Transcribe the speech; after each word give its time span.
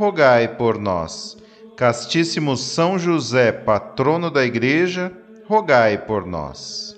rogai 0.00 0.48
por 0.48 0.78
nós. 0.78 1.36
Castíssimo 1.76 2.56
São 2.56 2.98
José, 2.98 3.52
patrono 3.52 4.30
da 4.30 4.42
Igreja, 4.42 5.12
rogai 5.46 5.98
por 5.98 6.24
nós. 6.26 6.96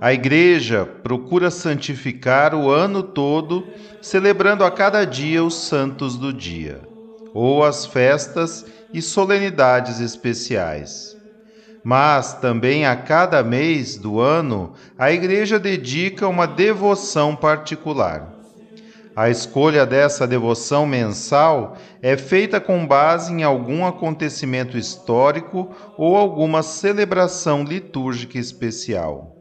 A 0.00 0.10
Igreja 0.10 0.86
procura 1.02 1.50
santificar 1.50 2.54
o 2.54 2.70
ano 2.70 3.02
todo, 3.02 3.68
celebrando 4.00 4.64
a 4.64 4.70
cada 4.70 5.04
dia 5.04 5.44
os 5.44 5.54
santos 5.54 6.16
do 6.16 6.32
dia, 6.32 6.80
ou 7.34 7.62
as 7.62 7.84
festas 7.84 8.64
e 8.94 9.02
solenidades 9.02 10.00
especiais. 10.00 11.14
Mas 11.84 12.32
também 12.32 12.86
a 12.86 12.96
cada 12.96 13.42
mês 13.42 13.98
do 13.98 14.18
ano, 14.18 14.72
a 14.98 15.12
Igreja 15.12 15.58
dedica 15.58 16.26
uma 16.26 16.46
devoção 16.46 17.36
particular. 17.36 18.39
A 19.20 19.28
escolha 19.28 19.84
dessa 19.84 20.26
devoção 20.26 20.86
mensal 20.86 21.76
é 22.00 22.16
feita 22.16 22.58
com 22.58 22.86
base 22.86 23.30
em 23.30 23.42
algum 23.42 23.84
acontecimento 23.84 24.78
histórico 24.78 25.68
ou 25.98 26.16
alguma 26.16 26.62
celebração 26.62 27.62
litúrgica 27.62 28.38
especial. 28.38 29.36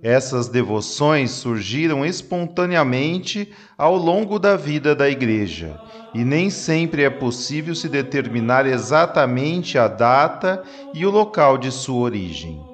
Essas 0.00 0.46
devoções 0.46 1.32
surgiram 1.32 2.06
espontaneamente 2.06 3.50
ao 3.76 3.96
longo 3.96 4.38
da 4.38 4.54
vida 4.54 4.94
da 4.94 5.10
Igreja 5.10 5.80
e 6.14 6.24
nem 6.24 6.48
sempre 6.48 7.02
é 7.02 7.10
possível 7.10 7.74
se 7.74 7.88
determinar 7.88 8.66
exatamente 8.66 9.78
a 9.78 9.88
data 9.88 10.62
e 10.94 11.04
o 11.04 11.10
local 11.10 11.58
de 11.58 11.72
sua 11.72 12.02
origem. 12.02 12.71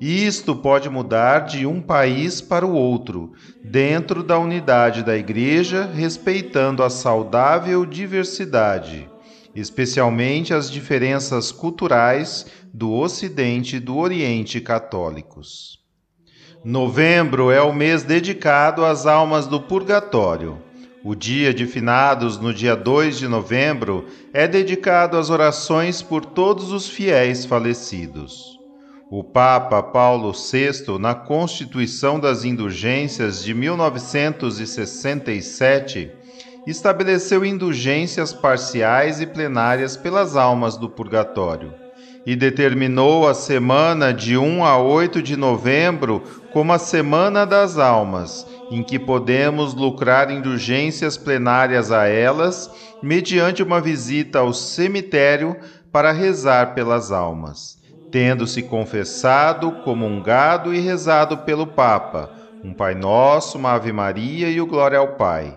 Isto 0.00 0.54
pode 0.54 0.88
mudar 0.88 1.40
de 1.40 1.66
um 1.66 1.80
país 1.80 2.40
para 2.40 2.64
o 2.64 2.72
outro, 2.72 3.32
dentro 3.64 4.22
da 4.22 4.38
unidade 4.38 5.02
da 5.02 5.16
Igreja, 5.16 5.90
respeitando 5.92 6.84
a 6.84 6.90
saudável 6.90 7.84
diversidade, 7.84 9.10
especialmente 9.56 10.54
as 10.54 10.70
diferenças 10.70 11.50
culturais 11.50 12.46
do 12.72 12.92
Ocidente 12.92 13.76
e 13.76 13.80
do 13.80 13.96
Oriente 13.96 14.60
católicos. 14.60 15.80
Novembro 16.64 17.50
é 17.50 17.60
o 17.60 17.72
mês 17.72 18.04
dedicado 18.04 18.84
às 18.84 19.04
almas 19.04 19.48
do 19.48 19.60
purgatório. 19.60 20.62
O 21.04 21.16
dia 21.16 21.52
de 21.52 21.66
finados, 21.66 22.38
no 22.38 22.54
dia 22.54 22.76
2 22.76 23.18
de 23.18 23.26
novembro, 23.26 24.06
é 24.32 24.46
dedicado 24.46 25.16
às 25.16 25.28
orações 25.28 26.02
por 26.02 26.24
todos 26.24 26.70
os 26.70 26.88
fiéis 26.88 27.44
falecidos. 27.44 28.57
O 29.10 29.24
Papa 29.24 29.82
Paulo 29.82 30.32
VI, 30.32 30.98
na 31.00 31.14
Constituição 31.14 32.20
das 32.20 32.44
Indulgências 32.44 33.42
de 33.42 33.54
1967, 33.54 36.12
estabeleceu 36.66 37.42
indulgências 37.42 38.34
parciais 38.34 39.18
e 39.18 39.26
plenárias 39.26 39.96
pelas 39.96 40.36
almas 40.36 40.76
do 40.76 40.90
purgatório 40.90 41.72
e 42.26 42.36
determinou 42.36 43.26
a 43.26 43.32
semana 43.32 44.12
de 44.12 44.36
1 44.36 44.62
a 44.62 44.76
8 44.76 45.22
de 45.22 45.38
novembro 45.38 46.22
como 46.52 46.74
a 46.74 46.78
Semana 46.78 47.46
das 47.46 47.78
Almas, 47.78 48.46
em 48.70 48.82
que 48.82 48.98
podemos 48.98 49.72
lucrar 49.72 50.30
indulgências 50.30 51.16
plenárias 51.16 51.90
a 51.90 52.06
elas 52.06 52.70
mediante 53.02 53.62
uma 53.62 53.80
visita 53.80 54.40
ao 54.40 54.52
cemitério 54.52 55.56
para 55.90 56.12
rezar 56.12 56.74
pelas 56.74 57.10
almas 57.10 57.77
tendo 58.10 58.46
se 58.46 58.62
confessado, 58.62 59.72
comungado 59.84 60.74
e 60.74 60.80
rezado 60.80 61.38
pelo 61.38 61.66
Papa, 61.66 62.30
um 62.62 62.72
Pai 62.72 62.94
Nosso, 62.94 63.58
uma 63.58 63.72
Ave 63.72 63.92
Maria 63.92 64.48
e 64.48 64.60
o 64.60 64.66
Glória 64.66 64.98
ao 64.98 65.16
Pai. 65.16 65.56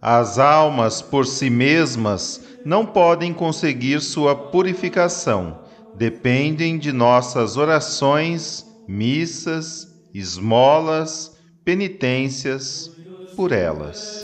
As 0.00 0.38
almas 0.38 1.02
por 1.02 1.26
si 1.26 1.50
mesmas 1.50 2.40
não 2.64 2.86
podem 2.86 3.32
conseguir 3.32 4.00
sua 4.00 4.34
purificação, 4.34 5.60
dependem 5.96 6.78
de 6.78 6.92
nossas 6.92 7.56
orações, 7.56 8.64
missas, 8.86 9.88
esmolas, 10.14 11.36
penitências 11.64 12.90
por 13.34 13.52
elas. 13.52 14.20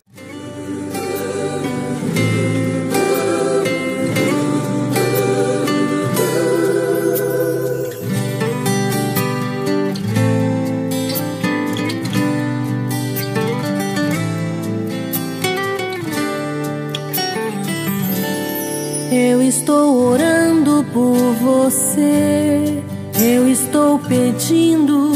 Você, 21.63 22.83
eu 23.21 23.47
estou 23.47 23.97
pedindo 23.99 25.11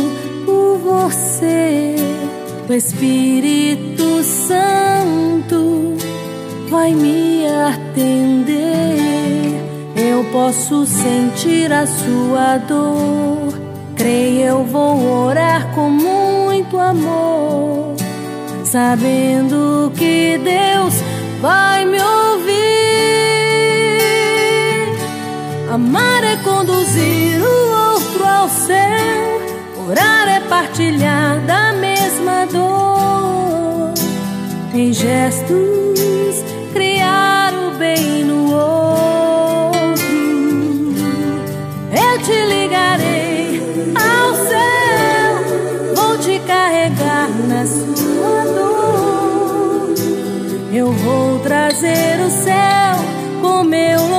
por 0.45 0.77
você. 0.77 1.95
O 2.69 2.73
Espírito 2.73 4.23
Santo 4.23 5.97
vai 6.69 6.93
me 6.93 7.45
atender. 7.47 8.55
Eu 9.97 10.23
posso 10.31 10.85
sentir 10.85 11.73
a 11.73 11.85
sua 11.85 12.57
dor. 12.59 13.53
Creio, 13.97 14.41
eu 14.41 14.63
vou 14.63 15.25
orar 15.25 15.73
com 15.75 15.89
muito 15.89 16.77
amor, 16.77 17.95
sabendo 18.63 19.91
que 19.97 20.37
Deus 20.37 20.93
vai 21.41 21.83
me 21.83 21.99
ouvir. 21.99 22.76
Amar 25.77 26.23
é 26.23 26.37
conduzir 26.37 27.39
o 27.39 27.93
outro 27.93 28.25
ao 28.25 28.49
céu, 28.49 29.85
orar 29.87 30.27
é 30.27 30.39
partilhar 30.39 31.39
da 31.41 31.71
mesma 31.71 32.47
dor. 32.47 33.93
Em 34.73 34.91
gestos, 34.91 36.43
criar 36.73 37.53
o 37.53 37.77
bem 37.77 38.23
no 38.23 38.55
outro. 38.55 40.01
Eu 41.91 42.23
te 42.23 42.45
ligarei 42.47 43.61
ao 43.93 44.33
céu, 44.33 45.93
vou 45.95 46.17
te 46.17 46.39
carregar 46.39 47.29
na 47.47 47.67
sua 47.67 48.45
dor. 48.55 49.93
Eu 50.73 50.91
vou 50.91 51.37
trazer 51.41 52.19
o 52.19 52.31
céu 52.31 52.95
com 53.43 53.63
meu 53.63 54.16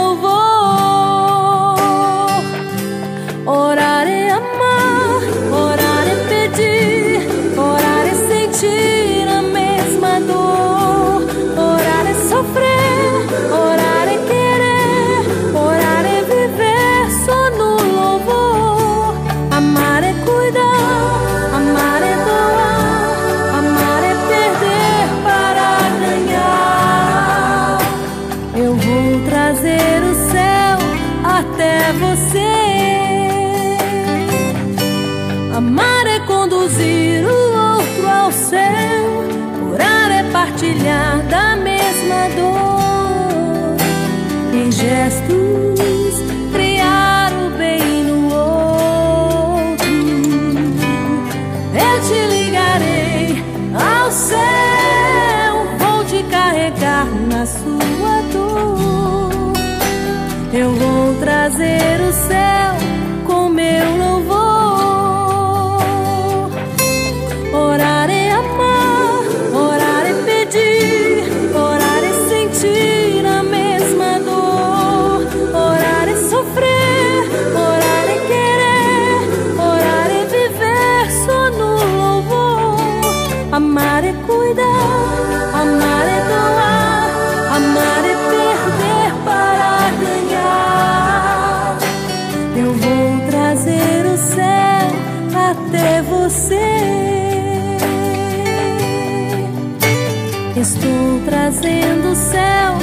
Estou 100.60 101.20
trazendo 101.24 102.10
o 102.10 102.16
céu 102.16 102.74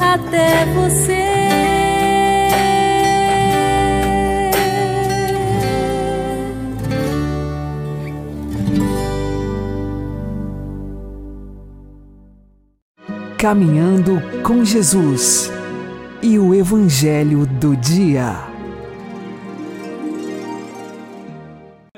até 0.00 0.64
você. 0.72 1.28
Caminhando 13.36 14.22
com 14.42 14.64
Jesus 14.64 15.52
e 16.22 16.38
o 16.38 16.54
Evangelho 16.54 17.44
do 17.44 17.76
Dia. 17.76 18.36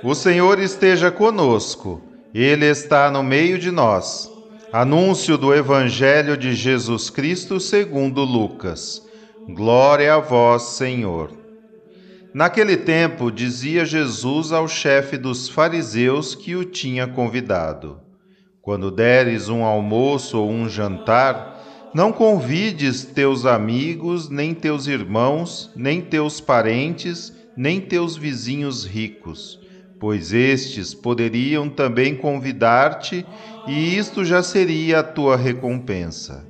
O 0.03 0.13
Senhor 0.13 0.59
esteja 0.59 1.09
conosco, 1.09 2.01
Ele 2.35 2.67
está 2.67 3.13
no 3.13 3.23
meio 3.23 3.61
de 3.61 3.71
nós. 3.71 4.30
Anúncio 4.73 5.37
do 5.37 5.53
Evangelho 5.53 6.37
de 6.37 6.55
Jesus 6.55 7.11
Cristo 7.11 7.59
segundo 7.59 8.23
Lucas. 8.23 9.05
Glória 9.49 10.15
a 10.15 10.21
vós, 10.21 10.63
Senhor. 10.63 11.33
Naquele 12.33 12.77
tempo, 12.77 13.33
dizia 13.33 13.85
Jesus 13.85 14.53
ao 14.53 14.69
chefe 14.69 15.19
dos 15.19 15.49
fariseus 15.49 16.37
que 16.37 16.55
o 16.55 16.65
tinha 16.65 17.09
convidado: 17.09 17.99
Quando 18.63 18.93
deres 18.93 19.49
um 19.49 19.65
almoço 19.65 20.39
ou 20.39 20.49
um 20.49 20.69
jantar, 20.69 21.91
não 21.93 22.13
convides 22.13 23.03
teus 23.03 23.45
amigos, 23.45 24.29
nem 24.29 24.55
teus 24.55 24.87
irmãos, 24.87 25.73
nem 25.75 26.01
teus 26.01 26.41
parentes, 26.41 27.33
nem 27.57 27.81
teus 27.81 28.17
vizinhos 28.17 28.85
ricos, 28.87 29.59
pois 29.99 30.33
estes 30.33 30.95
poderiam 30.95 31.69
também 31.69 32.15
convidar-te, 32.15 33.27
e 33.67 33.97
isto 33.97 34.25
já 34.25 34.43
seria 34.43 35.01
a 35.01 35.03
tua 35.03 35.37
recompensa. 35.37 36.47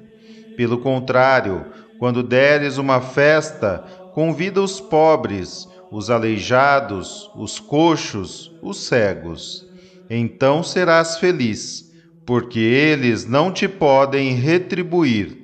Pelo 0.57 0.79
contrário, 0.79 1.67
quando 1.99 2.23
deres 2.23 2.79
uma 2.79 3.01
festa, 3.01 3.85
convida 4.13 4.61
os 4.63 4.81
pobres, 4.81 5.69
os 5.91 6.11
aleijados, 6.11 7.31
os 7.35 7.59
coxos, 7.59 8.53
os 8.63 8.79
cegos. 8.85 9.67
Então 10.09 10.63
serás 10.63 11.19
feliz, 11.19 11.93
porque 12.25 12.59
eles 12.59 13.27
não 13.27 13.53
te 13.53 13.69
podem 13.69 14.35
retribuir. 14.35 15.39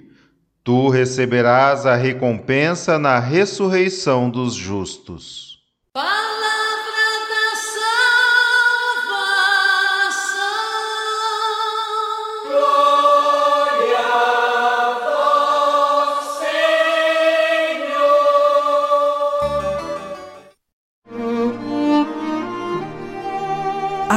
Tu 0.63 0.89
receberás 0.89 1.87
a 1.87 1.95
recompensa 1.95 2.99
na 2.99 3.19
ressurreição 3.19 4.29
dos 4.29 4.55
justos. 4.55 5.61
Palavra 5.93 6.26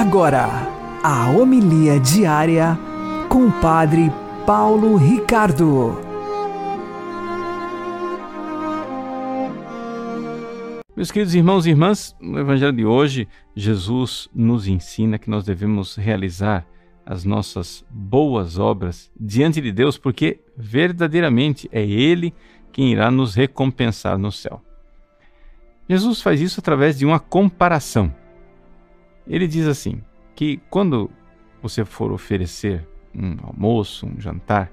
Agora, 0.02 0.48
a 1.04 1.30
homilia 1.30 2.00
diária 2.00 2.80
com 3.28 3.48
o 3.48 3.52
Padre 3.60 4.10
Paulo 4.46 4.96
Ricardo. 4.96 6.00
Meus 10.96 11.12
queridos 11.12 11.36
irmãos 11.36 11.66
e 11.66 11.72
irmãs, 11.72 12.16
no 12.18 12.40
Evangelho 12.40 12.72
de 12.72 12.86
hoje, 12.86 13.28
Jesus 13.54 14.30
nos 14.34 14.70
ensina 14.70 15.20
que 15.20 15.30
nós 15.30 15.44
devemos 15.44 15.98
realizar 15.98 16.66
as 17.06 17.26
nossas 17.26 17.84
boas 17.90 18.58
obras 18.58 19.12
diante 19.20 19.60
de 19.60 19.70
Deus, 19.70 19.98
porque 19.98 20.40
verdadeiramente 20.56 21.68
é 21.74 21.86
Ele 21.86 22.34
quem 22.72 22.94
irá 22.94 23.12
nos 23.12 23.36
recompensar 23.36 24.18
no 24.18 24.32
céu. 24.32 24.62
Jesus 25.90 26.22
faz 26.22 26.40
isso 26.40 26.62
através 26.62 26.98
de 26.98 27.06
uma 27.06 27.20
comparação. 27.20 28.14
Ele 29.30 29.48
diz 29.48 29.68
assim: 29.68 30.02
que 30.36 30.58
quando 30.70 31.12
você 31.62 31.86
for 31.86 32.12
oferecer 32.12 32.88
um 33.14 33.36
almoço, 33.44 34.08
um 34.08 34.20
jantar, 34.20 34.72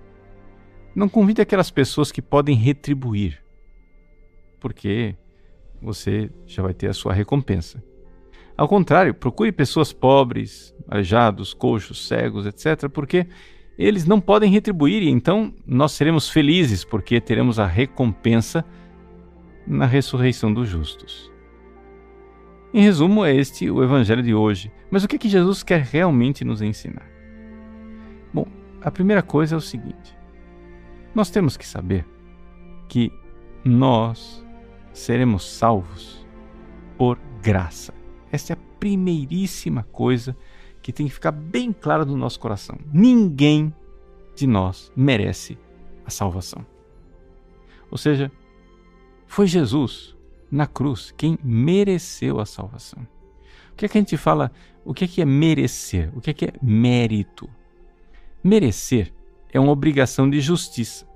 não 0.95 1.09
convide 1.09 1.43
aquelas 1.43 1.71
pessoas 1.71 2.11
que 2.11 2.23
podem 2.23 2.57
retribuir, 2.57 3.43
porque 4.59 5.15
você 5.83 6.31
já 6.47 6.63
vai 6.63 6.73
ter 6.73 6.89
a 6.89 6.95
sua 6.95 7.13
recompensa. 7.13 7.83
Ao 8.57 8.67
contrário, 8.67 9.13
procure 9.13 9.53
pessoas 9.53 9.93
pobres, 9.93 10.75
aleijados, 10.89 11.53
coxos, 11.53 12.09
cegos, 12.09 12.47
etc., 12.47 12.89
porque 12.89 13.27
eles 13.77 14.07
não 14.07 14.21
podem 14.21 14.51
retribuir 14.51 15.03
e 15.03 15.11
então 15.11 15.53
nós 15.67 15.93
seremos 15.93 16.31
felizes 16.31 16.83
porque 16.83 17.21
teremos 17.21 17.59
a 17.59 17.67
recompensa 17.67 18.65
na 19.67 19.85
ressurreição 19.85 20.55
dos 20.55 20.69
justos. 20.69 21.31
Em 22.77 22.83
resumo, 22.83 23.25
é 23.25 23.35
este 23.35 23.71
o 23.71 23.83
evangelho 23.83 24.23
de 24.23 24.35
hoje. 24.35 24.71
Mas 24.91 25.03
o 25.03 25.09
que, 25.09 25.17
é 25.17 25.19
que 25.19 25.31
Jesus 25.31 25.63
quer 25.63 25.81
realmente 25.81 26.45
nos 26.45 26.61
ensinar? 26.61 27.09
Bom, 28.35 28.47
a 28.83 28.91
primeira 28.91 29.23
coisa 29.23 29.55
é 29.55 29.57
o 29.57 29.63
seguinte: 29.63 30.15
nós 31.15 31.31
temos 31.31 31.57
que 31.57 31.67
saber 31.67 32.07
que 32.87 33.11
nós 33.65 34.45
seremos 34.93 35.43
salvos 35.57 36.27
por 36.99 37.19
graça. 37.43 37.95
Esta 38.31 38.53
é 38.53 38.57
a 38.57 38.79
primeiríssima 38.79 39.83
coisa 39.85 40.37
que 40.83 40.93
tem 40.93 41.07
que 41.07 41.15
ficar 41.15 41.33
bem 41.33 41.73
clara 41.73 42.05
no 42.05 42.15
nosso 42.15 42.39
coração. 42.39 42.79
Ninguém 42.93 43.75
de 44.35 44.47
nós 44.47 44.93
merece 44.95 45.57
a 46.05 46.11
salvação. 46.11 46.67
Ou 47.91 47.97
seja, 47.97 48.31
foi 49.27 49.47
Jesus 49.47 50.16
na 50.51 50.67
cruz 50.67 51.13
quem 51.17 51.39
mereceu 51.43 52.41
a 52.41 52.47
salvação. 52.47 53.07
O 53.73 53.77
que 53.77 53.87
é 53.87 53.89
que 53.89 53.99
a 53.99 54.01
gente 54.01 54.17
fala? 54.17 54.51
O 54.85 54.95
que 54.95 55.05
é 55.05 55.09
que 55.09 55.21
é 55.21 55.25
merecer? 55.25 56.11
O 56.17 56.21
que 56.21 56.31
é 56.31 56.35
que 56.35 56.45
é 56.47 56.53
mérito? 56.63 57.49
Merecer 58.43 59.13
é 59.53 59.61
uma 59.61 59.73
obrigação 59.73 60.31
de 60.31 60.41
justiça. 60.41 61.07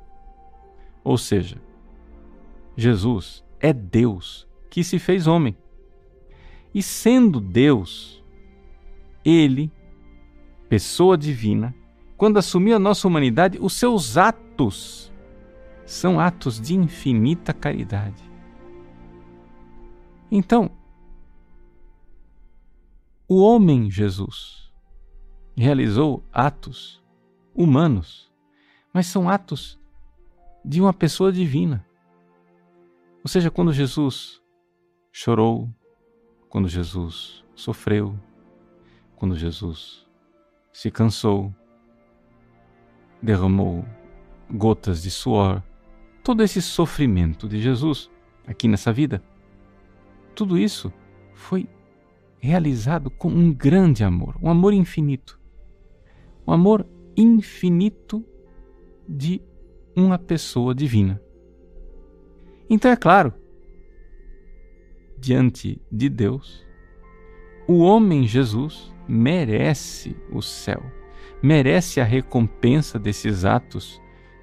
Ou 1.02 1.16
seja, 1.16 1.56
Jesus 2.76 3.44
é 3.60 3.72
Deus 3.72 4.46
que 4.68 4.84
se 4.84 4.98
fez 4.98 5.26
homem. 5.26 5.56
E 6.74 6.82
sendo 6.82 7.40
Deus, 7.40 8.22
ele, 9.24 9.70
pessoa 10.68 11.18
divina, 11.18 11.74
quando 12.16 12.38
assumiu 12.38 12.76
a 12.76 12.78
nossa 12.78 13.08
humanidade, 13.08 13.58
os 13.60 13.72
seus 13.72 14.16
atos 14.16 15.10
são 15.84 16.20
atos 16.20 16.60
de 16.60 16.74
infinita 16.76 17.52
caridade. 17.52 18.29
Então, 20.30 20.70
o 23.28 23.40
homem 23.42 23.90
Jesus 23.90 24.72
realizou 25.56 26.24
atos 26.32 27.02
humanos, 27.54 28.30
mas 28.92 29.06
são 29.06 29.28
atos 29.28 29.78
de 30.64 30.80
uma 30.80 30.92
pessoa 30.92 31.32
divina. 31.32 31.84
Ou 33.22 33.28
seja, 33.28 33.50
quando 33.50 33.72
Jesus 33.72 34.40
chorou 35.12 35.68
quando 36.50 36.68
Jesus 36.68 37.44
sofreu, 37.54 38.18
quando 39.14 39.36
Jesus 39.36 40.04
se 40.72 40.90
cansou, 40.90 41.54
derramou 43.22 43.84
gotas 44.50 45.00
de 45.00 45.12
suor, 45.12 45.62
todo 46.24 46.42
esse 46.42 46.60
sofrimento 46.60 47.48
de 47.48 47.62
Jesus 47.62 48.10
aqui 48.48 48.66
nessa 48.66 48.92
vida, 48.92 49.22
tudo 50.34 50.58
isso 50.58 50.92
foi 51.34 51.68
realizado 52.38 53.10
com 53.10 53.28
um 53.28 53.52
grande 53.52 54.02
amor, 54.02 54.36
um 54.42 54.48
amor 54.48 54.72
infinito. 54.72 55.38
Um 56.46 56.52
amor 56.52 56.86
infinito 57.16 58.24
de 59.08 59.42
uma 59.94 60.18
pessoa 60.18 60.74
divina. 60.74 61.20
Então 62.68 62.90
é 62.90 62.96
claro, 62.96 63.34
diante 65.18 65.80
de 65.90 66.08
Deus, 66.08 66.64
o 67.68 67.80
homem 67.80 68.26
Jesus 68.26 68.92
merece 69.06 70.16
o 70.32 70.40
céu, 70.40 70.82
merece 71.42 72.00
a 72.00 72.04
recompensa 72.04 72.98
desses 72.98 73.44
atos 73.44 74.00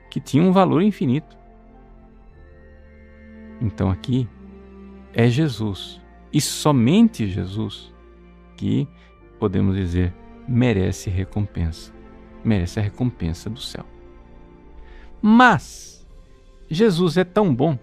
que 0.10 0.20
tinham 0.20 0.50
um 0.50 0.52
valor 0.52 0.82
infinito. 0.82 1.38
Então 3.60 3.90
aqui 3.90 4.28
é 5.18 5.28
Jesus 5.28 6.00
e 6.32 6.40
somente 6.40 7.28
Jesus 7.28 7.92
que 8.56 8.88
podemos 9.40 9.76
dizer 9.76 10.14
merece 10.48 11.10
recompensa, 11.10 11.92
merece 12.46 12.80
a 12.80 12.84
recompensa 12.84 13.50
do 13.50 13.60
céu. 13.60 13.84
Mas 15.20 16.08
Jesus 16.70 17.18
é 17.18 17.24
tão 17.24 17.54
bom, 17.54 17.80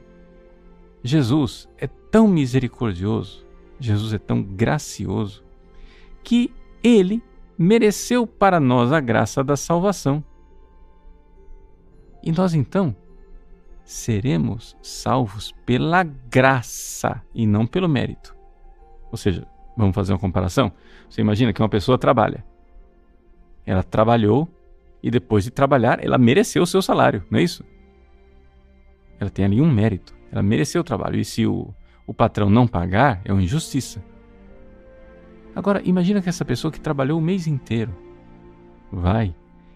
Jesus 1.03 1.69
é 1.76 1.88
tão 1.88 2.29
misericordioso, 2.29 3.45
Jesus 3.81 4.12
é 4.12 4.19
tão 4.19 4.41
gracioso, 4.41 5.43
que 6.23 6.55
ele 6.85 7.21
mereceu 7.59 8.29
para 8.29 8.61
nós 8.61 8.93
a 8.93 9.00
graça 9.00 9.43
da 9.43 9.57
salvação. 9.57 10.23
E 12.23 12.31
nós 12.31 12.55
então 12.55 12.95
seremos 13.85 14.76
salvos 14.83 15.53
pela 15.67 16.03
graça 16.03 17.23
e 17.35 17.47
não 17.47 17.67
pelo 17.67 17.88
mérito. 17.88 18.35
Ou 19.11 19.17
seja, 19.17 19.47
vamos 19.76 19.95
fazer 19.95 20.12
uma 20.12 20.19
comparação? 20.19 20.73
Você 21.09 21.21
imagina 21.21 21.53
que 21.53 21.62
uma 21.62 21.69
pessoa 21.69 21.99
trabalha. 21.99 22.45
Ela 23.67 23.83
trabalhou 23.83 24.49
e 25.03 25.11
depois 25.11 25.45
de 25.45 25.50
trabalhar, 25.50 26.03
ela 26.03 26.17
mereceu 26.17 26.62
o 26.62 26.67
seu 26.67 26.81
salário, 26.81 27.25
não 27.31 27.38
é 27.38 27.43
isso? 27.43 27.64
Ela 29.21 29.31
tem 29.31 29.45
ali 29.45 29.61
um 29.61 29.71
mérito. 29.71 30.14
Ela 30.33 30.43
mereceu 30.43 30.81
o 30.81 30.85
trabalho. 30.85 31.21
E 31.21 31.25
se 31.25 31.47
o, 31.47 31.73
o 32.07 32.12
patrão 32.12 32.50
não 32.50 32.67
pagar, 32.67 33.21
é 33.25 33.33
uma 33.33 33.43
injustiça. 33.43 34.03
Agora, 35.55 35.81
imagina 35.85 36.21
que 36.21 36.29
essa 36.29 36.45
pessoa 36.45 36.73
que 36.73 36.81
trabalhou 36.81 37.19
o 37.19 37.23
mês 37.23 37.47
inteiro 37.47 37.95
vai 38.91 39.35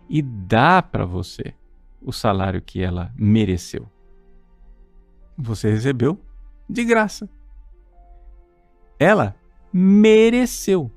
e 0.09 0.21
dá 0.21 0.83
para 0.83 1.05
você 1.05 1.55
o 2.03 2.13
salário 2.13 2.61
que 2.61 2.83
ela 2.83 3.13
mereceu 3.17 3.89
você 5.39 5.71
recebeu 5.71 6.21
de 6.69 6.85
graça. 6.85 7.29
Ela 8.99 9.37
mereceu, 9.73 10.91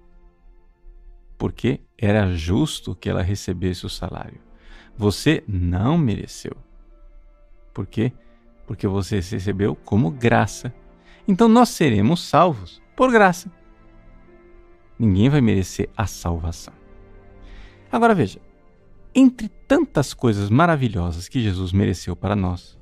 porque 1.38 1.82
era 1.98 2.36
justo 2.36 2.96
que 2.96 3.10
ela 3.10 3.22
recebesse 3.22 3.86
o 3.86 3.90
salário. 3.90 4.42
Você 4.98 5.44
não 5.48 5.98
mereceu. 5.98 6.58
Por 7.74 7.86
quê? 7.86 8.12
Porque 8.66 8.88
você 8.88 9.16
recebeu 9.18 9.76
como 9.76 10.10
graça. 10.10 10.74
Então 11.28 11.48
nós 11.48 11.70
seremos 11.70 12.22
salvos 12.22 12.82
por 12.96 13.12
graça. 13.12 13.52
Ninguém 14.98 15.30
vai 15.30 15.42
merecer 15.42 15.90
a 15.96 16.08
salvação. 16.08 16.74
Agora 17.92 18.16
veja, 18.16 18.40
entre 19.14 19.50
tantas 19.68 20.14
coisas 20.14 20.50
maravilhosas 20.50 21.28
que 21.28 21.42
Jesus 21.42 21.72
mereceu 21.72 22.16
para 22.16 22.36
nós, 22.36 22.78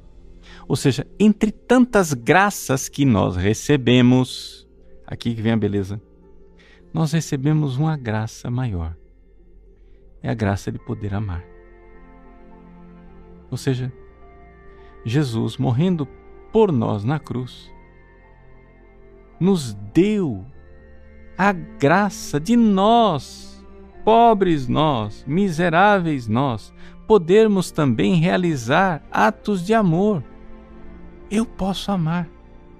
ou 0.69 0.75
seja, 0.75 1.07
entre 1.19 1.51
tantas 1.51 2.13
graças 2.13 2.88
que 2.88 3.03
nós 3.03 3.35
recebemos, 3.35 4.69
aqui 5.03 5.33
que 5.33 5.41
vem 5.41 5.51
a 5.51 5.57
beleza, 5.57 5.99
nós 6.93 7.11
recebemos 7.11 7.75
uma 7.75 7.97
graça 7.97 8.51
maior. 8.51 8.95
É 10.21 10.29
a 10.29 10.33
graça 10.35 10.71
de 10.71 10.77
poder 10.77 11.15
amar. 11.15 11.43
Ou 13.49 13.57
seja, 13.57 13.91
Jesus 15.03 15.57
morrendo 15.57 16.07
por 16.53 16.71
nós 16.71 17.03
na 17.03 17.17
cruz, 17.17 17.71
nos 19.39 19.73
deu 19.91 20.45
a 21.35 21.51
graça 21.51 22.39
de 22.39 22.55
nós, 22.55 23.65
pobres 24.05 24.67
nós, 24.67 25.25
miseráveis 25.27 26.27
nós, 26.27 26.71
podermos 27.07 27.71
também 27.71 28.17
realizar 28.17 29.03
atos 29.11 29.65
de 29.65 29.73
amor 29.73 30.23
eu 31.29 31.45
posso 31.45 31.91
amar, 31.91 32.27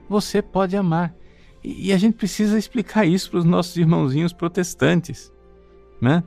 você 0.08 0.42
pode 0.42 0.76
amar. 0.76 1.14
E 1.64 1.92
a 1.92 1.98
gente 1.98 2.16
precisa 2.16 2.58
explicar 2.58 3.06
isso 3.06 3.30
para 3.30 3.40
os 3.40 3.46
nossos 3.46 3.76
irmãozinhos 3.76 4.32
protestantes, 4.32 5.32
né? 6.02 6.24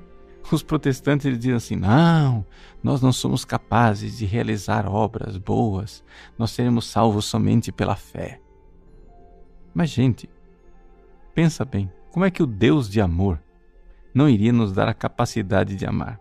Os 0.51 0.63
protestantes 0.63 1.27
eles 1.27 1.39
dizem 1.39 1.55
assim: 1.55 1.77
não, 1.77 2.45
nós 2.83 3.01
não 3.01 3.13
somos 3.13 3.45
capazes 3.45 4.19
de 4.19 4.27
realizar 4.27 4.87
obras 4.87 5.37
boas, 5.37 6.05
nós 6.39 6.51
seremos 6.51 6.87
salvos 6.87 7.25
somente 7.25 7.73
pela 7.73 7.97
fé. 7.97 8.41
Mas, 9.75 9.91
gente, 9.91 10.29
pensa 11.35 11.65
bem: 11.65 11.91
como 12.11 12.25
é 12.25 12.31
que 12.31 12.43
o 12.43 12.47
Deus 12.47 12.91
de 12.91 13.01
amor 13.01 13.41
não 14.13 14.29
iria 14.29 14.53
nos 14.53 14.73
dar 14.73 14.89
a 14.89 14.95
capacidade 14.95 15.77
de 15.77 15.87
amar? 15.87 16.21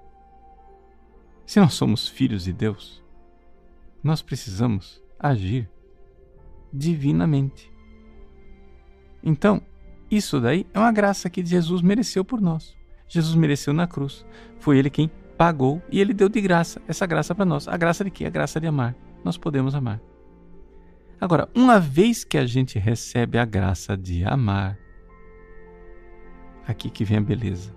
Se 1.46 1.60
nós 1.60 1.74
somos 1.74 2.08
filhos 2.08 2.46
de 2.46 2.54
Deus, 2.54 3.04
nós 4.02 4.22
precisamos 4.22 5.04
agir 5.20 5.70
divinamente. 6.74 7.72
Então, 9.24 9.62
isso 10.10 10.40
daí 10.40 10.66
é 10.74 10.80
uma 10.80 10.92
graça 10.92 11.30
que 11.30 11.46
Jesus 11.46 11.82
mereceu 11.82 12.26
por 12.26 12.42
nós. 12.42 12.76
Jesus 13.08 13.36
mereceu 13.36 13.74
na 13.74 13.88
cruz. 13.88 14.26
Foi 14.60 14.78
ele 14.78 14.90
quem 14.90 15.10
pagou 15.38 15.82
e 15.92 16.00
ele 16.00 16.14
deu 16.14 16.30
de 16.30 16.40
graça 16.42 16.82
essa 16.88 17.06
graça 17.06 17.34
para 17.34 17.46
nós. 17.46 17.68
A 17.68 17.78
graça 17.78 18.04
de 18.04 18.12
quê? 18.12 18.26
A 18.26 18.30
graça 18.30 18.60
de 18.60 18.68
amar. 18.68 18.96
Nós 19.24 19.38
podemos 19.38 19.76
amar. 19.76 20.02
Agora, 21.20 21.48
uma 21.56 21.80
vez 21.80 22.24
que 22.24 22.38
a 22.38 22.46
gente 22.46 22.80
recebe 22.80 23.38
a 23.38 23.46
graça 23.46 23.96
de 23.96 24.24
amar, 24.24 24.78
aqui 26.68 26.90
que 26.90 27.06
vem 27.06 27.18
a 27.18 27.22
beleza. 27.22 27.76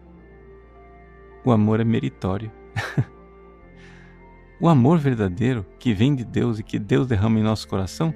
O 1.44 1.52
amor 1.52 1.78
é 1.78 1.84
meritório. 1.84 2.50
o 4.58 4.68
amor 4.68 4.98
verdadeiro 4.98 5.66
que 5.78 5.92
vem 5.92 6.14
de 6.14 6.24
Deus 6.24 6.58
e 6.58 6.62
que 6.62 6.78
Deus 6.78 7.06
derrama 7.06 7.38
em 7.38 7.42
nosso 7.42 7.68
coração 7.68 8.14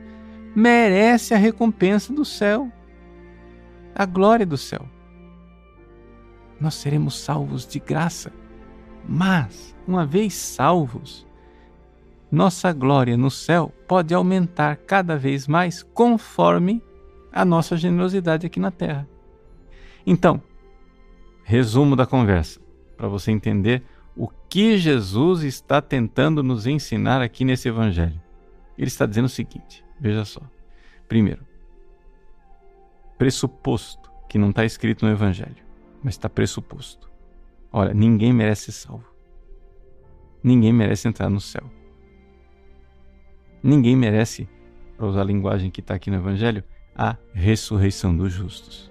merece 0.59 1.35
a 1.35 1.37
recompensa 1.37 2.13
do 2.13 2.25
céu, 2.25 2.69
a 3.95 4.05
glória 4.05 4.45
do 4.45 4.57
céu. 4.57 4.89
Nós 6.61 6.75
seremos 6.75 7.17
salvos 7.17 7.65
de 7.65 7.79
graça, 7.79 8.33
mas, 9.09 9.73
uma 9.87 10.05
vez 10.05 10.35
salvos, 10.35 11.25
nossa 12.29 12.73
glória 12.73 13.17
no 13.17 13.31
céu 13.31 13.73
pode 13.87 14.13
aumentar 14.13 14.77
cada 14.79 15.17
vez 15.17 15.47
mais 15.47 15.85
conforme 15.85 16.83
a 17.33 17.45
nossa 17.45 17.77
generosidade 17.77 18.45
aqui 18.45 18.59
na 18.59 18.73
terra. 18.73 19.09
Então, 20.05 20.43
resumo 21.45 21.95
da 21.95 22.05
conversa, 22.05 22.59
para 22.97 23.07
você 23.07 23.31
entender 23.31 23.85
o 24.17 24.29
que 24.49 24.77
Jesus 24.77 25.45
está 25.45 25.81
tentando 25.81 26.43
nos 26.43 26.67
ensinar 26.67 27.23
aqui 27.23 27.45
nesse 27.45 27.69
evangelho. 27.69 28.21
Ele 28.77 28.89
está 28.89 29.07
dizendo 29.07 29.27
o 29.27 29.29
seguinte: 29.29 29.87
Veja 30.01 30.25
só. 30.25 30.41
Primeiro, 31.09 31.47
pressuposto 33.17 34.11
que 34.29 34.39
não 34.39 34.51
está 34.51 34.65
escrito 34.65 35.05
no 35.05 35.11
Evangelho, 35.11 35.65
mas 36.03 36.15
está 36.15 36.29
pressuposto. 36.29 37.11
Olha, 37.73 37.93
ninguém 37.93 38.33
merece 38.33 38.71
ser 38.71 38.87
salvo. 38.87 39.07
Ninguém 40.43 40.73
merece 40.73 41.09
entrar 41.09 41.29
no 41.29 41.41
céu. 41.41 41.71
Ninguém 43.63 43.97
merece, 43.97 44.49
para 44.97 45.07
usar 45.07 45.23
a 45.23 45.25
linguagem 45.25 45.71
que 45.71 45.81
está 45.81 45.95
aqui 45.95 46.11
no 46.11 46.17
Evangelho, 46.17 46.63
a 46.95 47.17
ressurreição 47.33 48.17
dos 48.17 48.33
justos. 48.33 48.91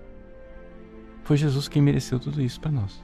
Foi 1.23 1.37
Jesus 1.37 1.67
quem 1.67 1.81
mereceu 1.81 2.19
tudo 2.19 2.41
isso 2.41 2.59
para 2.59 2.71
nós. 2.71 3.03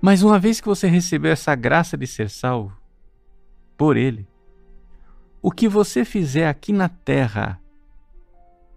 Mas 0.00 0.22
uma 0.22 0.38
vez 0.38 0.60
que 0.60 0.68
você 0.68 0.86
recebeu 0.86 1.32
essa 1.32 1.54
graça 1.54 1.96
de 1.96 2.06
ser 2.06 2.28
salvo 2.28 2.76
por 3.76 3.96
Ele, 3.96 4.28
o 5.44 5.50
que 5.50 5.68
você 5.68 6.06
fizer 6.06 6.48
aqui 6.48 6.72
na 6.72 6.88
terra, 6.88 7.60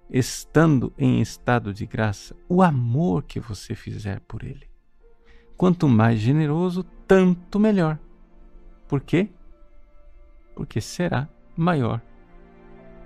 estando 0.09 0.91
em 0.97 1.21
estado 1.21 1.73
de 1.73 1.85
graça, 1.85 2.35
o 2.49 2.61
amor 2.61 3.23
que 3.23 3.39
você 3.39 3.73
fizer 3.73 4.19
por 4.27 4.43
Ele. 4.43 4.69
Quanto 5.55 5.87
mais 5.87 6.19
generoso, 6.19 6.83
tanto 7.07 7.57
melhor. 7.57 7.97
Por 8.85 8.99
quê? 8.99 9.29
Porque 10.53 10.81
será 10.81 11.29
maior 11.55 12.01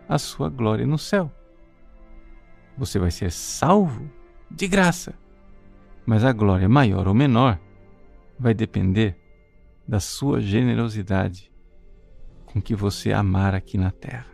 a 0.09 0.17
sua 0.17 0.49
glória 0.49 0.87
no 0.87 0.97
céu. 0.97 1.31
Você 2.75 2.97
vai 2.97 3.11
ser 3.11 3.31
salvo 3.31 4.09
de 4.49 4.67
graça. 4.67 5.13
Mas 6.03 6.25
a 6.25 6.33
glória 6.33 6.67
maior 6.67 7.07
ou 7.07 7.13
menor 7.13 7.59
vai 8.39 8.55
depender 8.55 9.15
da 9.87 9.99
sua 9.99 10.41
generosidade 10.41 11.50
com 12.51 12.61
que 12.61 12.75
você 12.75 13.11
amar 13.11 13.55
aqui 13.55 13.77
na 13.77 13.91
terra. 13.91 14.31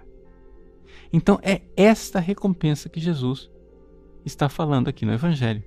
Então 1.12 1.40
é 1.42 1.62
esta 1.76 2.20
recompensa 2.20 2.90
que 2.90 3.00
Jesus 3.00 3.50
está 4.26 4.50
falando 4.50 4.88
aqui 4.88 5.06
no 5.06 5.14
Evangelho. 5.14 5.64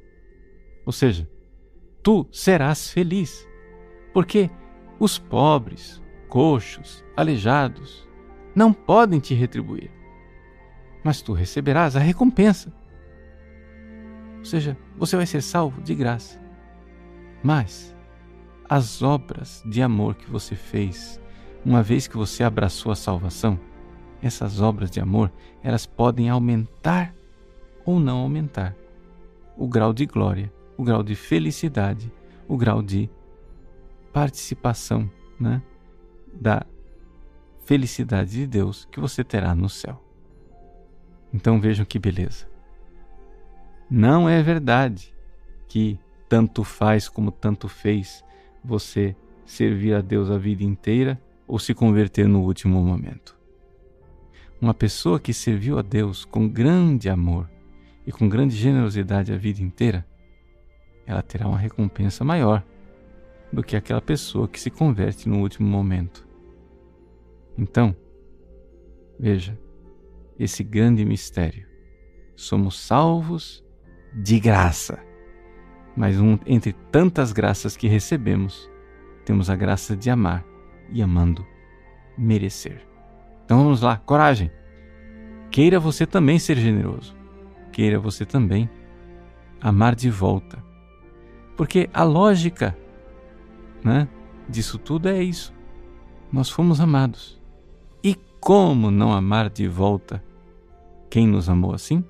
Ou 0.85 0.93
seja, 0.93 1.29
tu 2.03 2.27
serás 2.33 2.91
feliz, 2.91 3.47
porque 4.13 4.51
os 4.99 5.19
pobres, 5.19 6.03
coxos, 6.29 7.05
aleijados 7.17 8.09
não 8.55 8.73
podem 8.73 9.21
te 9.21 9.35
retribuir, 9.35 9.91
mas 11.05 11.23
tu 11.23 11.33
receberás 11.33 11.97
a 11.97 12.01
recompensa. 12.01 12.73
Ou 14.39 14.45
seja, 14.45 14.77
você 14.97 15.17
vai 15.17 15.27
ser 15.27 15.43
salvo 15.43 15.83
de 15.83 15.95
graça. 15.95 16.41
Mas 17.43 17.95
as 18.69 19.03
obras 19.03 19.63
de 19.67 19.83
amor 19.83 20.15
que 20.15 20.31
você 20.31 20.55
fez, 20.55 21.21
uma 21.65 21.83
vez 21.83 22.07
que 22.07 22.17
você 22.17 22.43
abraçou 22.43 22.91
a 22.91 22.97
salvação, 22.97 23.59
essas 24.23 24.61
obras 24.61 24.91
de 24.91 25.01
amor, 25.01 25.33
elas 25.63 25.87
podem 25.87 26.29
aumentar 26.29 27.15
ou 27.85 27.99
não 27.99 28.19
aumentar 28.19 28.75
o 29.57 29.67
grau 29.67 29.93
de 29.93 30.07
glória, 30.07 30.53
o 30.77 30.83
grau 30.83 31.03
de 31.03 31.15
felicidade, 31.15 32.13
o 32.49 32.57
grau 32.57 32.83
de 32.83 33.11
participação, 34.13 35.11
né, 35.39 35.63
da 36.33 36.67
felicidade 37.65 38.31
de 38.33 38.47
Deus 38.47 38.89
que 38.91 39.01
você 39.01 39.23
terá 39.23 39.55
no 39.55 39.69
céu. 39.69 40.03
Então 41.33 41.61
vejam 41.61 41.85
que 41.85 41.99
beleza. 41.99 42.49
Não 43.89 44.29
é 44.29 44.43
verdade 44.43 45.15
que 45.69 45.99
tanto 46.29 46.65
faz 46.65 47.09
como 47.09 47.31
tanto 47.31 47.69
fez 47.69 48.25
você 48.65 49.17
servir 49.45 49.95
a 49.95 50.01
Deus 50.01 50.31
a 50.31 50.39
vida 50.39 50.65
inteira 50.65 51.21
ou 51.51 51.59
se 51.59 51.75
converter 51.75 52.29
no 52.29 52.43
último 52.43 52.81
momento. 52.81 53.37
Uma 54.61 54.73
pessoa 54.73 55.19
que 55.19 55.35
serviu 55.35 55.81
a 55.81 55.83
Deus 55.83 56.25
com 56.25 56.49
grande 56.49 57.09
amor 57.09 57.51
e 58.07 58.13
com 58.13 58.29
grande 58.29 58.55
generosidade 58.55 59.33
a 59.33 59.37
vida 59.37 59.61
inteira, 59.61 60.07
ela 61.05 61.23
terá 61.23 61.49
uma 61.49 61.59
recompensa 61.59 62.23
maior 62.23 62.65
do 63.53 63.65
que 63.65 63.75
aquela 63.75 64.01
pessoa 64.01 64.47
que 64.47 64.61
se 64.61 64.71
converte 64.71 65.29
no 65.29 65.41
último 65.41 65.69
momento. 65.69 66.25
Então, 67.59 67.97
veja, 69.19 69.59
esse 70.39 70.63
grande 70.63 71.05
mistério. 71.05 71.67
Somos 72.37 72.79
salvos 72.79 73.65
de 74.15 74.39
graça. 74.39 75.01
Mas 75.97 76.21
um, 76.21 76.39
entre 76.47 76.73
tantas 76.93 77.33
graças 77.33 77.77
que 77.77 77.89
recebemos, 77.89 78.71
temos 79.25 79.51
a 79.51 79.57
graça 79.57 79.97
de 79.97 80.09
amar 80.09 80.49
e 80.93 81.03
amando 81.03 81.47
merecer. 82.17 82.87
Então 83.45 83.65
vamos 83.65 83.81
lá, 83.81 83.97
coragem. 83.97 84.51
Queira 85.51 85.81
você 85.81 86.07
também 86.07 86.39
ser 86.39 86.57
generoso. 86.57 87.17
Queira 87.73 87.99
você 87.99 88.25
também 88.25 88.71
amar 89.61 89.95
de 89.95 90.09
volta. 90.11 90.63
Porque 91.57 91.91
a 91.93 92.05
lógica 92.05 92.77
né, 93.85 94.09
disso 94.49 94.79
tudo 94.79 95.09
é 95.09 95.23
isso. 95.23 95.53
Nós 96.33 96.49
fomos 96.49 96.81
amados. 96.81 97.41
E 98.03 98.15
como 98.41 98.91
não 98.91 99.13
amar 99.13 99.51
de 99.51 99.67
volta 99.67 100.23
quem 101.11 101.27
nos 101.27 101.49
amou 101.49 101.75
assim? 101.75 102.05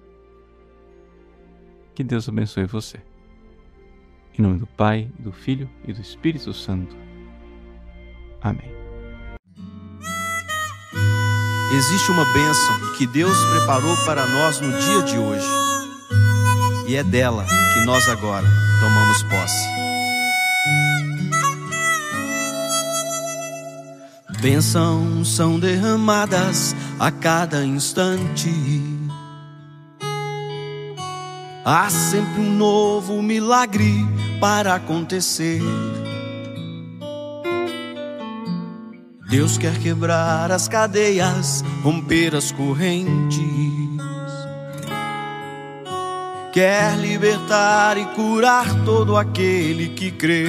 Que 1.95 2.05
Deus 2.05 2.29
abençoe 2.29 2.67
você. 2.67 3.01
Em 4.39 4.43
nome 4.43 4.59
do 4.59 4.67
Pai, 4.67 5.11
do 5.19 5.33
Filho 5.33 5.69
e 5.87 5.93
do 5.93 6.01
Espírito 6.01 6.53
Santo. 6.53 6.97
Amém. 8.43 8.81
existe 11.81 12.11
uma 12.11 12.25
bênção 12.27 12.93
que 12.99 13.07
Deus 13.07 13.37
preparou 13.47 13.97
para 14.05 14.27
nós 14.27 14.61
no 14.61 14.71
dia 14.79 15.03
de 15.03 15.17
hoje. 15.17 15.47
E 16.87 16.97
é 16.97 17.03
dela 17.03 17.47
que 17.73 17.81
nós 17.87 18.09
agora 18.09 18.47
tomamos 18.81 19.23
posse. 19.23 19.69
Bênçãos 24.41 25.35
são 25.35 25.59
derramadas 25.59 26.75
a 26.99 27.11
cada 27.11 27.65
instante. 27.65 28.51
Há 31.65 31.89
sempre 31.91 32.41
um 32.41 32.57
novo 32.57 33.23
milagre 33.23 34.07
para 34.41 34.75
acontecer. 34.75 35.61
Deus 39.31 39.57
quer 39.57 39.79
quebrar 39.79 40.51
as 40.51 40.67
cadeias, 40.67 41.65
romper 41.85 42.35
as 42.35 42.51
correntes. 42.51 43.39
Quer 46.53 46.99
libertar 46.99 47.97
e 47.97 48.05
curar 48.07 48.67
todo 48.85 49.17
aquele 49.17 49.91
que 49.91 50.11
crê. 50.11 50.49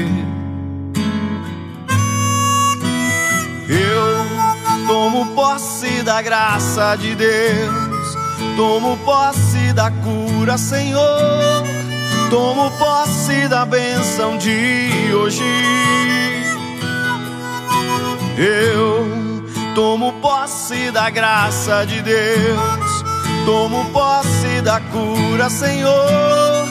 Eu 3.70 4.88
tomo 4.88 5.28
posse 5.36 6.02
da 6.02 6.20
graça 6.24 6.96
de 6.96 7.14
Deus, 7.14 8.18
tomo 8.58 8.98
posse 9.06 9.74
da 9.74 9.92
cura, 9.92 10.58
Senhor, 10.58 11.64
tomo 12.32 12.72
posse 12.80 13.48
da 13.48 13.64
bênção 13.64 14.40
de 14.40 15.14
hoje. 15.14 15.44
Eu 18.44 19.46
tomo 19.76 20.14
posse 20.14 20.90
da 20.90 21.12
graça 21.12 21.86
de 21.86 22.02
Deus, 22.02 23.04
tomo 23.46 23.86
posse 23.92 24.62
da 24.64 24.80
cura, 24.80 25.48
Senhor, 25.48 26.68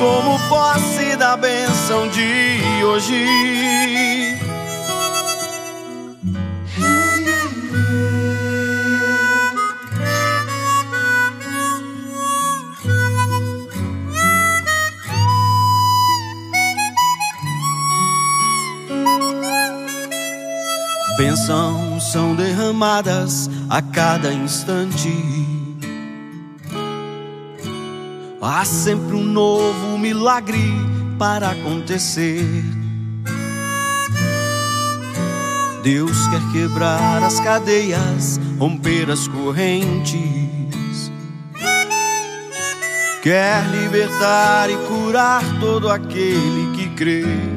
tomo 0.00 0.36
posse 0.48 1.14
da 1.14 1.36
bênção 1.36 2.08
de 2.08 2.84
hoje. 2.84 4.41
Bênçãos 21.42 22.12
são 22.12 22.36
derramadas 22.36 23.50
a 23.68 23.82
cada 23.82 24.32
instante. 24.32 25.12
Há 28.40 28.64
sempre 28.64 29.16
um 29.16 29.24
novo 29.24 29.98
milagre 29.98 30.72
para 31.18 31.50
acontecer. 31.50 32.44
Deus 35.82 36.16
quer 36.28 36.52
quebrar 36.52 37.22
as 37.24 37.40
cadeias, 37.40 38.38
romper 38.58 39.10
as 39.10 39.26
correntes. 39.26 41.10
Quer 43.20 43.64
libertar 43.70 44.70
e 44.70 44.76
curar 44.86 45.42
todo 45.60 45.88
aquele 45.88 46.76
que 46.76 46.88
crê. 46.90 47.51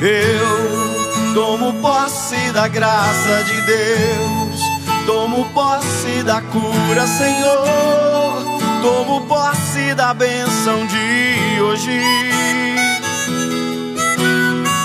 Eu 0.00 1.34
tomo 1.34 1.72
posse 1.82 2.52
da 2.52 2.68
graça 2.68 3.42
de 3.42 3.60
Deus, 3.62 4.60
tomo 5.06 5.44
posse 5.46 6.22
da 6.22 6.40
cura, 6.40 7.04
Senhor, 7.04 8.44
tomo 8.80 9.22
posse 9.22 9.94
da 9.96 10.14
bênção 10.14 10.86
de 10.86 11.60
hoje. 11.60 12.00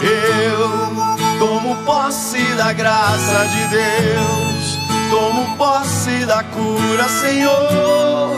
Eu 0.01 1.37
tomo 1.37 1.75
posse 1.85 2.43
da 2.55 2.73
graça 2.73 3.47
de 3.49 3.67
Deus, 3.67 4.79
tomo 5.11 5.55
posse 5.57 6.25
da 6.25 6.43
cura, 6.43 7.07
Senhor, 7.07 8.31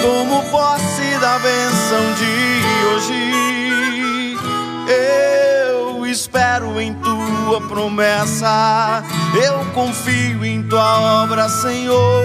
tomo 0.00 0.42
posse 0.50 1.18
da 1.20 1.38
bênção 1.38 2.14
de 2.14 2.86
hoje. 2.88 4.36
Eu 4.88 5.51
espero 6.12 6.78
em 6.78 6.92
tua 6.94 7.60
promessa. 7.68 9.02
Eu 9.34 9.64
confio 9.72 10.44
em 10.44 10.62
tua 10.62 11.22
obra, 11.22 11.48
Senhor. 11.48 12.22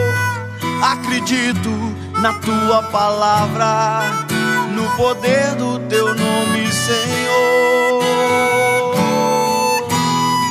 Acredito 0.84 1.70
na 2.22 2.34
tua 2.34 2.84
palavra, 2.84 4.02
no 4.76 4.90
poder 4.98 5.56
do 5.56 5.80
teu 5.88 6.08
nome, 6.08 6.72
Senhor. 6.72 8.04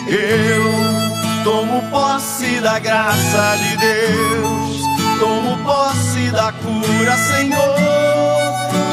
Eu 0.08 1.44
tomo 1.44 1.82
posse 1.90 2.58
da 2.60 2.78
graça 2.78 3.56
de 3.58 3.76
Deus, 3.76 4.80
Tomo 5.20 5.56
posse 5.64 6.30
da 6.30 6.52
cura, 6.52 7.16
Senhor. 7.16 7.76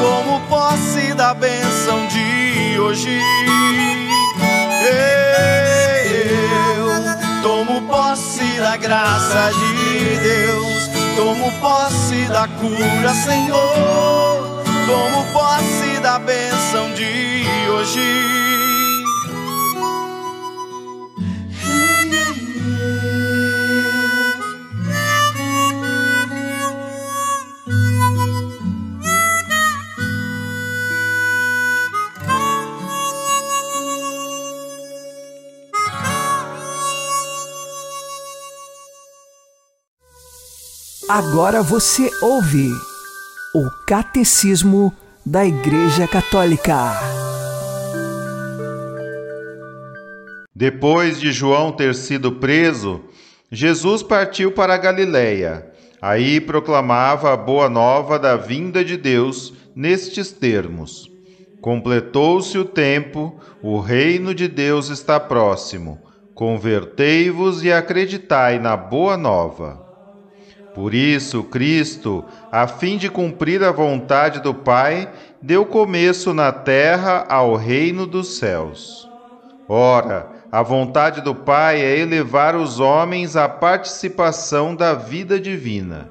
Tomo 0.00 0.40
posse 0.48 1.14
da 1.14 1.32
bênção 1.34 2.06
de 2.08 2.78
hoje. 2.78 3.20
Eu 6.10 7.42
tomo 7.42 7.82
posse 7.88 8.58
da 8.58 8.76
graça 8.76 9.50
de 9.52 10.18
Deus. 10.18 10.90
Tomo 11.16 11.52
posse 11.60 12.26
da 12.26 12.48
cura, 12.48 13.14
Senhor. 13.14 14.62
Tomo 14.86 15.24
posse 15.32 16.00
da 16.00 16.18
bênção 16.18 16.92
de 16.94 17.44
hoje. 17.70 18.53
Agora 41.08 41.62
você 41.62 42.10
ouve 42.22 42.70
o 43.54 43.68
Catecismo 43.86 44.90
da 45.24 45.44
Igreja 45.44 46.08
Católica. 46.08 46.98
Depois 50.56 51.20
de 51.20 51.30
João 51.30 51.72
ter 51.72 51.94
sido 51.94 52.32
preso, 52.32 53.02
Jesus 53.52 54.02
partiu 54.02 54.52
para 54.52 54.72
a 54.72 54.78
Galiléia. 54.78 55.70
Aí 56.00 56.40
proclamava 56.40 57.34
a 57.34 57.36
boa 57.36 57.68
nova 57.68 58.18
da 58.18 58.34
vinda 58.34 58.82
de 58.82 58.96
Deus 58.96 59.52
nestes 59.76 60.32
termos: 60.32 61.10
Completou-se 61.60 62.56
o 62.56 62.64
tempo, 62.64 63.38
o 63.62 63.78
reino 63.78 64.34
de 64.34 64.48
Deus 64.48 64.88
está 64.88 65.20
próximo. 65.20 65.98
Convertei-vos 66.34 67.62
e 67.62 67.70
acreditai 67.70 68.58
na 68.58 68.74
boa 68.74 69.18
nova. 69.18 69.83
Por 70.74 70.92
isso, 70.92 71.44
Cristo, 71.44 72.24
a 72.50 72.66
fim 72.66 72.96
de 72.96 73.08
cumprir 73.08 73.62
a 73.62 73.70
vontade 73.70 74.40
do 74.40 74.52
Pai, 74.52 75.08
deu 75.40 75.64
começo 75.64 76.34
na 76.34 76.50
terra 76.50 77.24
ao 77.28 77.54
reino 77.54 78.06
dos 78.06 78.38
céus. 78.38 79.08
Ora, 79.68 80.28
a 80.50 80.62
vontade 80.62 81.20
do 81.20 81.32
Pai 81.32 81.80
é 81.80 81.98
elevar 81.98 82.56
os 82.56 82.80
homens 82.80 83.36
à 83.36 83.48
participação 83.48 84.74
da 84.74 84.94
vida 84.94 85.38
divina. 85.38 86.10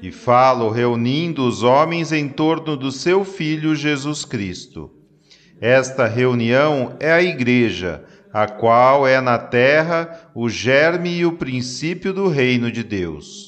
E 0.00 0.10
falo 0.10 0.70
reunindo 0.70 1.46
os 1.46 1.62
homens 1.62 2.10
em 2.10 2.28
torno 2.28 2.76
do 2.76 2.90
seu 2.90 3.24
Filho 3.24 3.74
Jesus 3.74 4.24
Cristo. 4.24 4.90
Esta 5.60 6.06
reunião 6.06 6.96
é 6.98 7.12
a 7.12 7.22
Igreja, 7.22 8.04
a 8.32 8.46
qual 8.46 9.06
é 9.06 9.20
na 9.20 9.38
terra 9.38 10.30
o 10.34 10.48
germe 10.48 11.18
e 11.18 11.26
o 11.26 11.32
princípio 11.32 12.12
do 12.12 12.28
reino 12.28 12.70
de 12.70 12.82
Deus. 12.82 13.47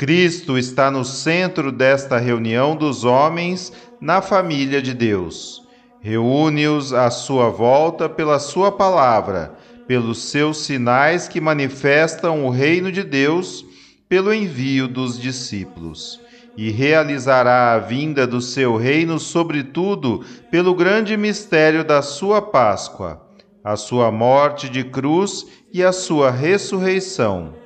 Cristo 0.00 0.56
está 0.56 0.90
no 0.90 1.04
centro 1.04 1.70
desta 1.70 2.16
reunião 2.16 2.74
dos 2.74 3.04
homens 3.04 3.70
na 4.00 4.22
família 4.22 4.80
de 4.80 4.94
Deus. 4.94 5.62
Reúne-os 6.00 6.94
à 6.94 7.10
sua 7.10 7.50
volta 7.50 8.08
pela 8.08 8.38
sua 8.38 8.72
palavra, 8.72 9.54
pelos 9.86 10.22
seus 10.22 10.62
sinais 10.62 11.28
que 11.28 11.38
manifestam 11.38 12.46
o 12.46 12.48
reino 12.48 12.90
de 12.90 13.02
Deus, 13.02 13.62
pelo 14.08 14.32
envio 14.32 14.88
dos 14.88 15.20
discípulos. 15.20 16.18
E 16.56 16.70
realizará 16.70 17.74
a 17.74 17.78
vinda 17.78 18.26
do 18.26 18.40
seu 18.40 18.78
reino, 18.78 19.18
sobretudo, 19.18 20.24
pelo 20.50 20.74
grande 20.74 21.14
mistério 21.14 21.84
da 21.84 22.00
sua 22.00 22.40
Páscoa, 22.40 23.20
a 23.62 23.76
sua 23.76 24.10
morte 24.10 24.70
de 24.70 24.82
cruz 24.82 25.44
e 25.70 25.84
a 25.84 25.92
sua 25.92 26.30
ressurreição 26.30 27.60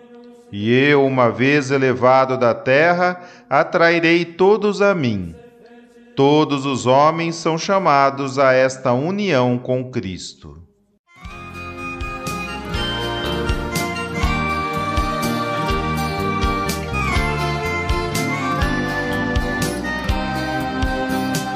e 0.56 0.72
eu, 0.72 1.04
uma 1.04 1.32
vez 1.32 1.72
elevado 1.72 2.38
da 2.38 2.54
terra, 2.54 3.20
atrairei 3.50 4.24
todos 4.24 4.80
a 4.80 4.94
mim. 4.94 5.34
Todos 6.14 6.64
os 6.64 6.86
homens 6.86 7.34
são 7.34 7.58
chamados 7.58 8.38
a 8.38 8.52
esta 8.52 8.92
união 8.92 9.58
com 9.58 9.90
Cristo. 9.90 10.62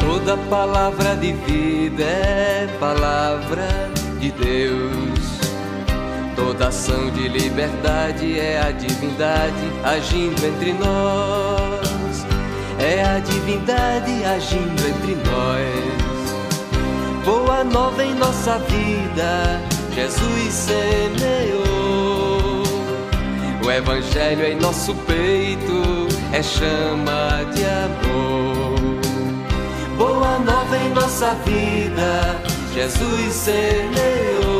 Toda 0.00 0.36
palavra 0.50 1.14
de 1.14 1.34
vida 1.34 2.02
é 2.02 2.66
palavra 2.80 3.68
de 4.18 4.32
Deus. 4.32 5.17
Toda 6.38 6.68
ação 6.68 7.10
de 7.10 7.26
liberdade 7.26 8.38
é 8.38 8.60
a 8.60 8.70
divindade 8.70 9.72
agindo 9.82 10.46
entre 10.46 10.72
nós. 10.72 12.24
É 12.78 13.02
a 13.04 13.18
divindade 13.18 14.24
agindo 14.24 14.80
entre 14.86 15.16
nós. 15.16 15.98
Boa 17.24 17.64
nova 17.64 18.04
em 18.04 18.14
nossa 18.14 18.56
vida, 18.58 19.60
Jesus 19.92 20.54
semeou. 20.54 21.58
O 23.64 23.70
Evangelho 23.70 24.46
em 24.46 24.54
nosso 24.60 24.94
peito 24.94 25.82
é 26.32 26.40
chama 26.40 27.44
de 27.52 27.64
amor. 27.64 28.78
Boa 29.96 30.38
nova 30.38 30.78
em 30.78 30.90
nossa 30.90 31.34
vida, 31.44 32.40
Jesus 32.72 33.34
semeou. 33.34 34.57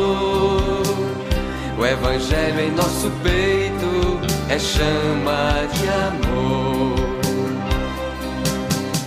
O 1.79 1.85
Evangelho 1.85 2.59
em 2.59 2.71
nosso 2.71 3.09
peito 3.23 4.19
é 4.49 4.59
chama 4.59 5.65
de 5.71 5.87
amor. 5.87 6.95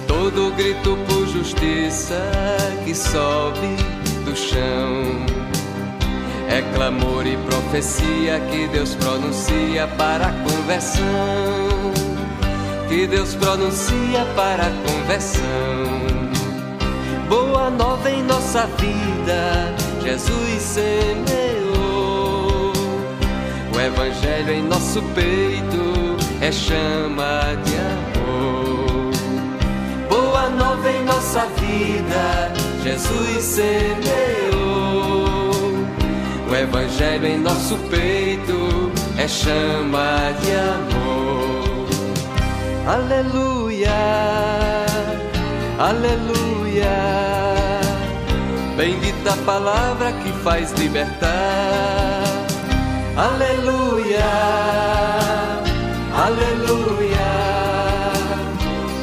Todo 0.09 0.57
grito 0.57 0.97
por 1.07 1.27
justiça 1.27 2.17
que 2.83 2.95
sobe 2.95 3.77
do 4.25 4.35
chão 4.35 5.27
é 6.49 6.63
clamor 6.75 7.27
e 7.27 7.37
profecia 7.37 8.41
que 8.51 8.67
Deus 8.69 8.95
pronuncia 8.95 9.87
para 9.99 10.29
a 10.29 10.33
conversão. 10.33 11.05
Que 12.89 13.07
Deus 13.07 13.35
pronuncia 13.35 14.25
para 14.35 14.63
a 14.63 14.71
conversão. 14.91 15.43
Boa 17.29 17.69
nova 17.69 18.11
em 18.11 18.23
nossa 18.23 18.67
vida, 18.79 19.75
Jesus 20.03 20.63
semeou 20.63 21.43
o 21.49 21.52
Evangelho 23.85 24.53
em 24.53 24.63
nosso 24.63 25.03
peito 25.13 26.17
é 26.41 26.53
chama 26.53 27.41
de 27.65 27.75
amor. 27.75 29.11
Boa 30.09 30.49
nova 30.51 30.89
em 30.89 31.05
nossa 31.05 31.47
vida, 31.59 32.53
Jesus 32.85 33.43
semeou. 33.43 34.53
O 36.49 36.55
Evangelho 36.55 37.27
em 37.27 37.39
nosso 37.41 37.77
peito 37.91 38.93
é 39.19 39.27
chama 39.27 40.33
de 40.43 40.53
amor. 40.53 41.89
Aleluia, 42.87 43.91
aleluia. 45.81 46.87
Bendita 48.77 49.37
palavra 49.45 50.13
que 50.13 50.31
faz 50.45 50.71
libertar 50.73 52.12
Aleluia, 53.15 54.25
aleluia. 56.15 57.19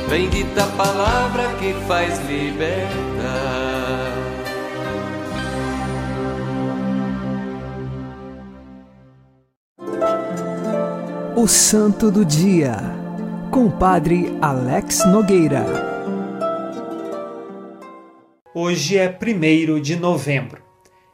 Bendita 0.10 0.66
palavra 0.76 1.44
que 1.60 1.74
faz 1.88 2.18
libertar. 2.28 2.90
O 11.36 11.48
Santo 11.48 12.10
do 12.10 12.26
Dia, 12.26 12.78
com 13.52 13.68
o 13.68 13.72
Padre 13.72 14.36
Alex 14.42 15.06
Nogueira. 15.06 15.64
Hoje 18.56 18.98
é 18.98 19.08
1 19.08 19.80
de 19.80 19.96
novembro 19.96 20.69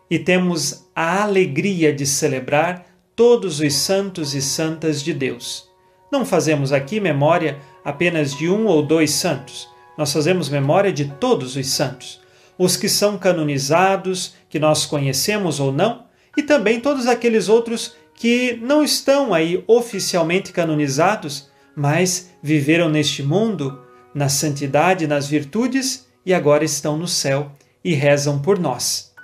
e 0.09 0.19
temos 0.19 0.87
a 0.95 1.23
alegria 1.23 1.93
de 1.93 2.05
celebrar 2.05 2.85
todos 3.15 3.59
os 3.59 3.73
santos 3.73 4.33
e 4.35 4.41
santas 4.41 5.01
de 5.01 5.13
Deus. 5.13 5.69
Não 6.11 6.25
fazemos 6.25 6.71
aqui 6.71 6.99
memória 6.99 7.57
apenas 7.83 8.35
de 8.35 8.49
um 8.49 8.65
ou 8.67 8.83
dois 8.83 9.11
santos, 9.11 9.67
nós 9.97 10.11
fazemos 10.11 10.49
memória 10.49 10.91
de 10.91 11.05
todos 11.05 11.55
os 11.55 11.67
santos, 11.67 12.19
os 12.57 12.75
que 12.75 12.89
são 12.89 13.17
canonizados, 13.17 14.33
que 14.49 14.59
nós 14.59 14.85
conhecemos 14.85 15.59
ou 15.59 15.71
não, 15.71 16.05
e 16.37 16.43
também 16.43 16.79
todos 16.79 17.07
aqueles 17.07 17.47
outros 17.47 17.95
que 18.13 18.59
não 18.61 18.83
estão 18.83 19.33
aí 19.33 19.63
oficialmente 19.67 20.51
canonizados, 20.51 21.49
mas 21.75 22.29
viveram 22.41 22.89
neste 22.89 23.23
mundo 23.23 23.79
na 24.13 24.29
santidade, 24.29 25.07
nas 25.07 25.27
virtudes 25.27 26.07
e 26.25 26.33
agora 26.33 26.63
estão 26.63 26.97
no 26.97 27.07
céu 27.07 27.51
e 27.83 27.93
rezam 27.93 28.39
por 28.39 28.57
nós. 28.57 29.14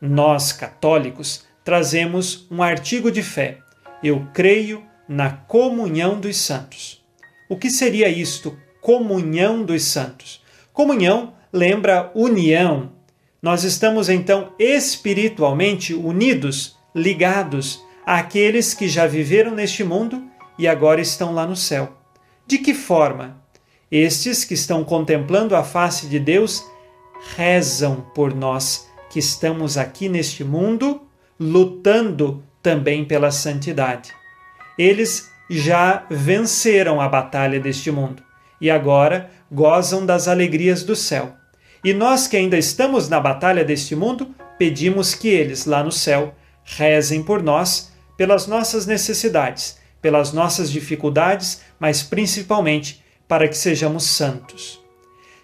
Nós, 0.00 0.52
católicos, 0.52 1.44
trazemos 1.64 2.46
um 2.50 2.62
artigo 2.62 3.10
de 3.10 3.22
fé. 3.22 3.58
Eu 4.02 4.26
creio 4.32 4.84
na 5.08 5.30
comunhão 5.30 6.20
dos 6.20 6.36
santos. 6.36 7.02
O 7.48 7.56
que 7.56 7.70
seria 7.70 8.08
isto, 8.08 8.56
comunhão 8.80 9.62
dos 9.62 9.84
santos? 9.84 10.42
Comunhão 10.72 11.34
lembra 11.52 12.10
união. 12.14 12.92
Nós 13.40 13.64
estamos 13.64 14.08
então 14.08 14.52
espiritualmente 14.58 15.94
unidos, 15.94 16.76
ligados 16.94 17.82
àqueles 18.04 18.74
que 18.74 18.88
já 18.88 19.06
viveram 19.06 19.52
neste 19.52 19.82
mundo 19.82 20.24
e 20.58 20.68
agora 20.68 21.00
estão 21.00 21.32
lá 21.32 21.46
no 21.46 21.56
céu. 21.56 21.96
De 22.46 22.58
que 22.58 22.74
forma? 22.74 23.40
Estes 23.90 24.44
que 24.44 24.54
estão 24.54 24.84
contemplando 24.84 25.54
a 25.54 25.62
face 25.62 26.06
de 26.06 26.18
Deus 26.18 26.64
rezam 27.36 28.04
por 28.14 28.34
nós 28.34 28.85
que 29.16 29.20
estamos 29.20 29.78
aqui 29.78 30.10
neste 30.10 30.44
mundo, 30.44 31.00
lutando 31.40 32.44
também 32.62 33.02
pela 33.02 33.30
santidade. 33.30 34.12
Eles 34.78 35.30
já 35.48 36.04
venceram 36.10 37.00
a 37.00 37.08
batalha 37.08 37.58
deste 37.58 37.90
mundo 37.90 38.22
e 38.60 38.70
agora 38.70 39.30
gozam 39.50 40.04
das 40.04 40.28
alegrias 40.28 40.82
do 40.82 40.94
céu. 40.94 41.34
E 41.82 41.94
nós 41.94 42.28
que 42.28 42.36
ainda 42.36 42.58
estamos 42.58 43.08
na 43.08 43.18
batalha 43.18 43.64
deste 43.64 43.96
mundo, 43.96 44.34
pedimos 44.58 45.14
que 45.14 45.28
eles 45.28 45.64
lá 45.64 45.82
no 45.82 45.90
céu 45.90 46.34
rezem 46.62 47.22
por 47.22 47.42
nós, 47.42 47.90
pelas 48.18 48.46
nossas 48.46 48.84
necessidades, 48.84 49.78
pelas 50.02 50.30
nossas 50.34 50.70
dificuldades, 50.70 51.62
mas 51.80 52.02
principalmente 52.02 53.02
para 53.26 53.48
que 53.48 53.56
sejamos 53.56 54.04
santos. 54.04 54.78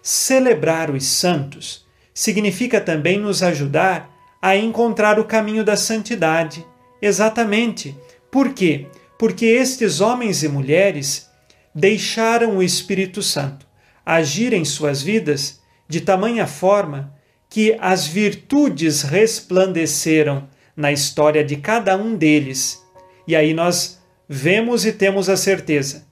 Celebrar 0.03 0.91
os 0.91 1.07
santos 1.07 1.83
significa 2.15 2.81
também 2.81 3.19
nos 3.19 3.43
ajudar 3.43 4.11
a 4.41 4.57
encontrar 4.57 5.19
o 5.19 5.25
caminho 5.25 5.65
da 5.65 5.77
santidade. 5.77 6.67
Exatamente. 7.01 7.97
Por 8.31 8.53
quê? 8.53 8.87
Porque 9.19 9.47
estes 9.47 10.01
homens 10.01 10.43
e 10.43 10.49
mulheres 10.49 11.29
deixaram 11.75 12.57
o 12.57 12.63
Espírito 12.63 13.23
Santo 13.23 13.67
agir 14.05 14.53
em 14.53 14.65
suas 14.65 15.01
vidas 15.01 15.61
de 15.89 16.01
tamanha 16.01 16.47
forma 16.47 17.15
que 17.49 17.77
as 17.81 18.07
virtudes 18.07 19.03
resplandeceram 19.03 20.49
na 20.77 20.91
história 20.91 21.45
de 21.45 21.57
cada 21.57 21.97
um 21.97 22.17
deles. 22.17 22.83
E 23.29 23.37
aí 23.37 23.55
nós 23.55 24.01
vemos 24.29 24.85
e 24.85 24.93
temos 24.93 25.29
a 25.29 25.37
certeza 25.37 26.11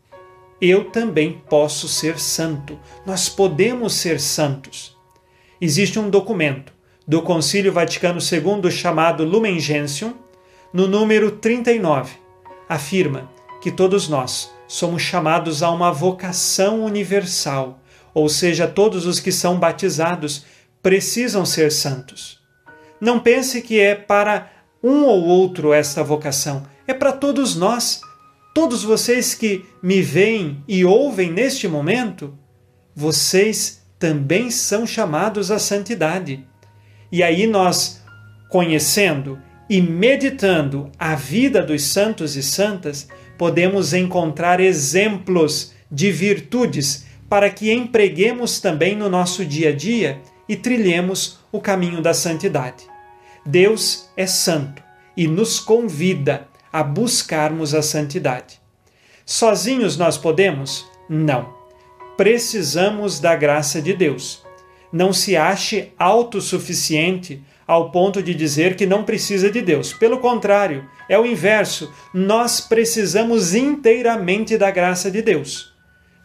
eu 0.61 0.91
também 0.91 1.43
posso 1.49 1.89
ser 1.89 2.19
santo. 2.21 2.79
Nós 3.07 3.29
podemos 3.29 3.95
ser 3.95 4.21
santos. 4.21 4.97
Existe 5.61 5.99
um 5.99 6.09
documento 6.09 6.73
do 7.07 7.21
Concílio 7.21 7.71
Vaticano 7.71 8.19
II 8.19 8.71
chamado 8.71 9.25
Lumen 9.25 9.61
Gentium, 9.61 10.15
no 10.73 10.89
número 10.89 11.33
39. 11.33 12.15
Afirma 12.67 13.31
que 13.61 13.71
todos 13.71 14.09
nós 14.09 14.51
somos 14.67 15.03
chamados 15.03 15.63
a 15.63 15.71
uma 15.71 15.93
vocação 15.93 16.83
universal, 16.83 17.79
ou 18.15 18.27
seja, 18.27 18.67
todos 18.67 19.05
os 19.05 19.21
que 19.21 19.31
são 19.31 19.59
batizados 19.59 20.47
precisam 20.83 21.45
ser 21.45 21.71
santos. 21.71 22.41
Não 22.99 23.21
pense 23.21 23.61
que 23.61 23.79
é 23.79 23.95
para 23.95 24.51
um 24.83 25.05
ou 25.05 25.25
outro 25.25 25.75
esta 25.75 26.03
vocação, 26.03 26.63
é 26.87 26.95
para 26.95 27.13
todos 27.13 27.55
nós 27.55 28.01
todos 28.55 28.83
vocês 28.83 29.35
que 29.35 29.65
me 29.83 30.01
veem 30.01 30.65
e 30.67 30.85
ouvem 30.85 31.31
neste 31.31 31.69
momento, 31.69 32.37
vocês 32.95 33.80
também 34.01 34.51
são 34.51 34.87
chamados 34.87 35.51
à 35.51 35.59
santidade. 35.59 36.45
E 37.13 37.23
aí 37.23 37.47
nós, 37.47 38.03
conhecendo 38.49 39.39
e 39.69 39.81
meditando 39.81 40.91
a 40.99 41.15
vida 41.15 41.63
dos 41.63 41.85
santos 41.85 42.35
e 42.35 42.43
santas, 42.43 43.07
podemos 43.37 43.93
encontrar 43.93 44.59
exemplos 44.59 45.73
de 45.93 46.11
virtudes 46.11 47.07
para 47.29 47.51
que 47.51 47.73
empreguemos 47.73 48.59
também 48.59 48.97
no 48.97 49.09
nosso 49.09 49.45
dia 49.45 49.69
a 49.69 49.73
dia 49.73 50.21
e 50.49 50.57
trilhemos 50.57 51.39
o 51.53 51.61
caminho 51.61 52.01
da 52.01 52.15
santidade. 52.15 52.85
Deus 53.45 54.09
é 54.17 54.27
santo 54.27 54.83
e 55.17 55.29
nos 55.29 55.61
convida 55.61 56.49
a 56.73 56.83
buscarmos 56.83 57.75
a 57.75 57.83
santidade. 57.83 58.61
Sozinhos 59.27 59.97
nós 59.97 60.17
podemos? 60.17 60.87
Não. 61.09 61.60
Precisamos 62.21 63.19
da 63.19 63.35
graça 63.35 63.81
de 63.81 63.95
Deus. 63.95 64.45
Não 64.93 65.11
se 65.11 65.39
ache 65.39 65.95
autossuficiente 65.99 67.43
ao 67.67 67.91
ponto 67.91 68.23
de 68.23 68.35
dizer 68.35 68.77
que 68.77 68.85
não 68.85 69.05
precisa 69.05 69.51
de 69.51 69.63
Deus. 69.63 69.95
Pelo 69.95 70.19
contrário, 70.19 70.87
é 71.09 71.19
o 71.19 71.25
inverso. 71.25 71.91
Nós 72.13 72.61
precisamos 72.61 73.55
inteiramente 73.55 74.59
da 74.59 74.71
graça 74.71 75.11
de 75.11 75.23
Deus, 75.23 75.73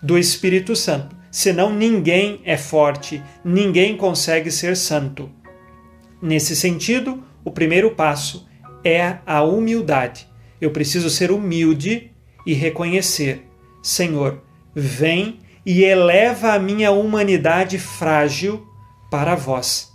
do 0.03 0.17
Espírito 0.17 0.75
Santo. 0.75 1.15
Senão 1.31 1.73
ninguém 1.73 2.41
é 2.43 2.57
forte, 2.57 3.23
ninguém 3.41 3.95
consegue 3.95 4.51
ser 4.51 4.75
santo. 4.75 5.31
Nesse 6.21 6.57
sentido, 6.57 7.23
o 7.41 7.51
primeiro 7.51 7.91
passo 7.91 8.45
é 8.83 9.19
a 9.25 9.43
humildade 9.43 10.27
eu 10.59 10.71
preciso 10.71 11.09
ser 11.09 11.31
humilde 11.31 12.11
e 12.45 12.53
reconhecer: 12.53 13.45
Senhor, 13.81 14.41
vem 14.73 15.39
e 15.65 15.83
eleva 15.83 16.53
a 16.53 16.59
minha 16.59 16.91
humanidade 16.91 17.79
frágil 17.79 18.65
para 19.09 19.35
vós. 19.35 19.91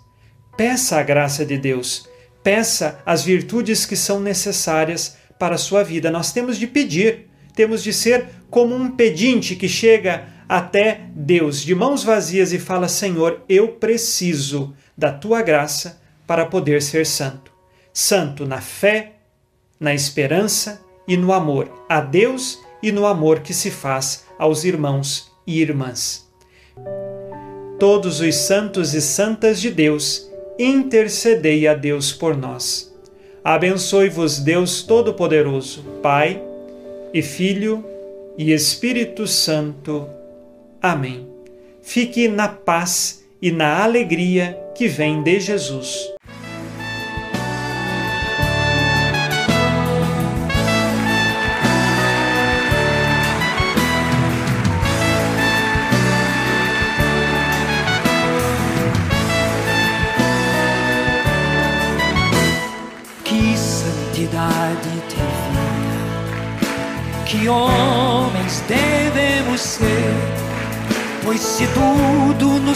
Peça 0.57 0.99
a 0.99 1.03
graça 1.03 1.47
de 1.47 1.57
Deus, 1.57 2.09
peça 2.43 3.01
as 3.07 3.23
virtudes 3.23 3.87
que 3.87 3.97
são 3.97 4.21
necessárias 4.21 5.17
para 5.39 5.55
a 5.55 5.59
sua 5.59 5.85
vida. 5.85 6.11
Nós 6.11 6.33
temos 6.33 6.59
de 6.59 6.67
pedir, 6.67 7.31
temos 7.55 7.83
de 7.83 7.93
ser 7.93 8.27
como 8.51 8.75
um 8.75 8.91
pedinte 8.91 9.55
que 9.55 9.69
chega 9.69 10.27
até 10.49 11.03
Deus 11.15 11.63
de 11.63 11.75
mãos 11.75 12.03
vazias 12.03 12.53
e 12.53 12.59
fala: 12.59 12.89
Senhor, 12.89 13.43
eu 13.49 13.69
preciso 13.69 14.75
da 14.99 15.13
tua 15.13 15.41
graça 15.41 16.03
para 16.27 16.45
poder 16.45 16.83
ser 16.83 17.07
santo. 17.07 17.53
Santo 17.93 18.45
na 18.45 18.61
fé, 18.61 19.13
na 19.79 19.95
esperança 19.95 20.81
e 21.07 21.17
no 21.17 21.33
amor 21.33 21.85
a 21.89 22.01
Deus 22.01 22.59
e 22.83 22.93
no 22.93 23.07
amor 23.07 23.41
que 23.41 23.55
se 23.55 23.71
faz 23.71 24.25
aos 24.39 24.65
irmãos 24.65 25.30
e 25.47 25.61
irmãs. 25.61 26.29
Todos 27.79 28.21
os 28.21 28.35
santos 28.35 28.95
e 28.95 29.01
santas 29.01 29.61
de 29.61 29.71
Deus, 29.71 30.31
intercedei 30.59 31.67
a 31.67 31.75
Deus 31.75 32.13
por 32.13 32.37
nós. 32.37 32.95
Abençoe-vos 33.43 34.39
Deus 34.39 34.83
Todo-Poderoso, 34.83 35.83
Pai 36.03 36.43
e 37.15 37.23
Filho 37.23 37.85
e 38.37 38.53
Espírito 38.53 39.27
Santo. 39.27 40.07
Amém. 40.81 41.27
Fique 41.81 42.29
na 42.29 42.49
paz 42.49 43.25
e 43.41 43.51
na 43.51 43.83
alegria 43.83 44.59
que 44.75 44.87
vem 44.87 45.23
de 45.23 45.41
Jesus. 45.41 46.20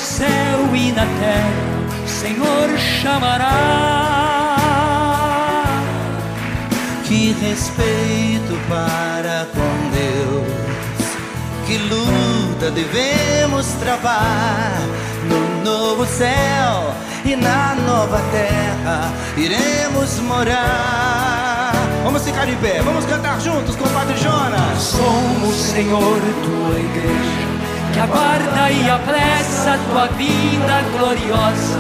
Céu 0.05 0.75
e 0.75 0.93
na 0.93 1.07
terra 1.07 1.75
o 2.05 2.09
Senhor 2.09 2.79
chamará. 2.79 3.51
Que 7.05 7.33
respeito 7.33 8.59
para 8.69 9.47
com 9.55 9.91
Deus, 9.91 10.47
que 11.67 11.79
luta 11.79 12.71
devemos 12.71 13.67
travar 13.81 14.83
no 15.29 15.65
novo 15.65 16.05
céu 16.07 16.95
e 17.25 17.37
na 17.37 17.75
nova 17.75 18.21
terra 18.31 19.13
iremos 19.37 20.19
morar. 20.21 21.73
Vamos 22.05 22.23
ficar 22.23 22.49
em 22.49 22.57
pé, 22.57 22.83
vamos 22.83 23.07
cantar 23.07 23.41
juntos 23.41 23.75
com 23.77 23.85
o 23.85 23.91
Padre 23.91 24.17
Jonas. 24.19 24.79
Somos, 24.79 25.55
Senhor, 25.55 26.21
tua 26.45 26.79
igreja, 26.79 27.54
que 27.93 28.01
aguarda 28.01 28.71
e 28.71 28.91
apressa 28.91 29.79
tua 29.91 30.07
vida 30.09 30.83
gloriosa. 30.97 31.79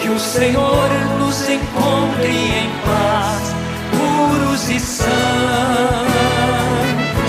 Que 0.00 0.08
o 0.08 0.18
Senhor 0.18 0.88
nos 1.18 1.48
encontre 1.48 2.28
em 2.28 2.70
paz, 2.84 3.54
puros 3.90 4.68
e 4.68 4.80
santos. 4.80 5.06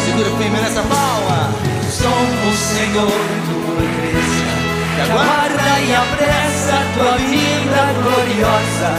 Segura 0.06 0.30
firme 0.38 0.60
nessa 0.62 0.82
palma. 0.82 1.18
Senhor 2.78 3.12
tua 3.48 3.84
igreja, 3.84 4.46
que 4.96 5.02
aguarda 5.02 5.80
e 5.80 5.96
apressa 5.96 6.74
a 6.74 6.84
tua 6.94 7.18
vinda 7.18 7.84
gloriosa. 8.04 8.92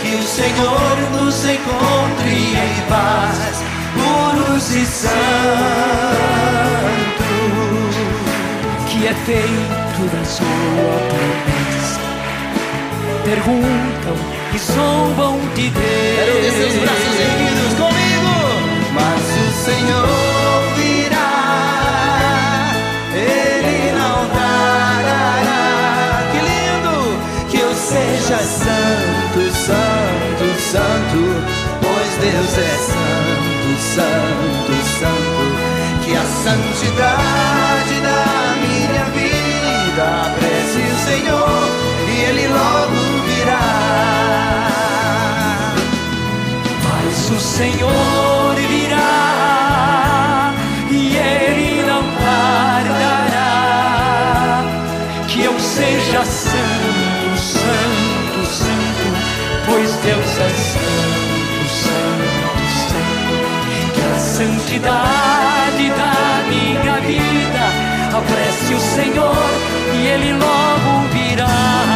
Que 0.00 0.14
o 0.14 0.22
Senhor 0.22 0.96
nos 1.12 1.44
encontre 1.44 2.54
em 2.54 2.80
paz, 2.88 3.62
puros 3.94 4.70
e 4.74 4.86
santos. 4.86 5.16
É 9.06 9.14
feito 9.14 10.02
da 10.10 10.24
sua 10.24 10.98
promessa. 11.06 12.00
Perguntam 13.24 14.16
e 14.52 14.58
zombam 14.58 15.38
de 15.54 15.70
Deus. 15.70 15.84
Quero 16.16 16.32
ver 16.40 16.50
seus 16.50 16.74
braços 16.82 17.20
erguidos 17.20 17.74
comigo. 17.74 18.34
Mas 18.94 19.22
o 19.22 19.50
Senhor 19.64 20.08
virá, 20.74 21.32
Ele 23.14 23.92
não 23.92 24.18
tardará. 24.34 25.54
Que 26.32 26.40
lindo 26.42 26.98
que 27.48 27.58
eu 27.58 27.72
seja 27.76 28.38
santo, 28.38 29.40
santo, 29.54 30.46
santo, 30.58 31.22
pois 31.80 32.10
Deus 32.18 32.58
é 32.58 32.74
santo, 32.76 33.68
santo, 33.94 34.74
santo. 34.98 35.46
Que 36.04 36.12
a 36.16 36.24
santidade 36.24 37.65
Senhor 47.46 48.54
virá 48.68 50.52
e 50.90 51.16
Ele 51.16 51.82
não 51.86 52.02
tardará. 52.16 53.54
Que 55.28 55.44
eu 55.44 55.58
seja 55.58 56.24
santo, 56.24 57.38
santo, 57.38 58.44
santo, 58.46 59.06
pois 59.64 59.94
Deus 59.96 60.38
é 60.38 60.50
santo, 60.50 61.68
santo, 61.70 62.66
santo. 62.90 63.36
Que 63.94 64.02
a 64.02 64.18
santidade 64.18 65.90
da 65.90 66.42
minha 66.48 67.00
vida 67.00 67.64
apresse 68.18 68.74
o 68.74 68.80
Senhor 68.80 69.50
e 69.94 70.06
Ele 70.08 70.32
logo 70.32 71.08
virá. 71.12 71.95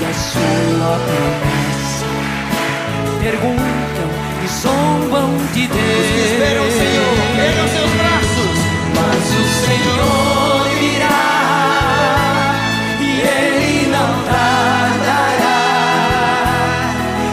da 0.00 0.12
sua 0.12 0.98
promessa. 1.06 2.06
Perguntam 3.20 4.10
e 4.44 4.48
zombam 4.48 5.30
de 5.54 5.66
Deus. 5.66 6.06
que 6.12 6.20
esperam 6.32 6.64
o 6.66 6.70
Senhor, 6.70 7.16
ergam 7.44 7.68
seus 7.68 7.92
braços. 7.92 8.58
Mas 8.94 9.24
o 9.32 9.44
Senhor 9.64 10.68
virá 10.78 11.26
e 13.00 13.02
Ele 13.20 13.86
não 13.88 14.12
tardará. 14.24 15.60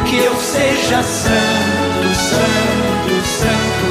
Que 0.06 0.18
eu 0.18 0.36
seja 0.36 1.04
santo, 1.04 2.16
santo, 2.16 3.14
santo, 3.26 3.88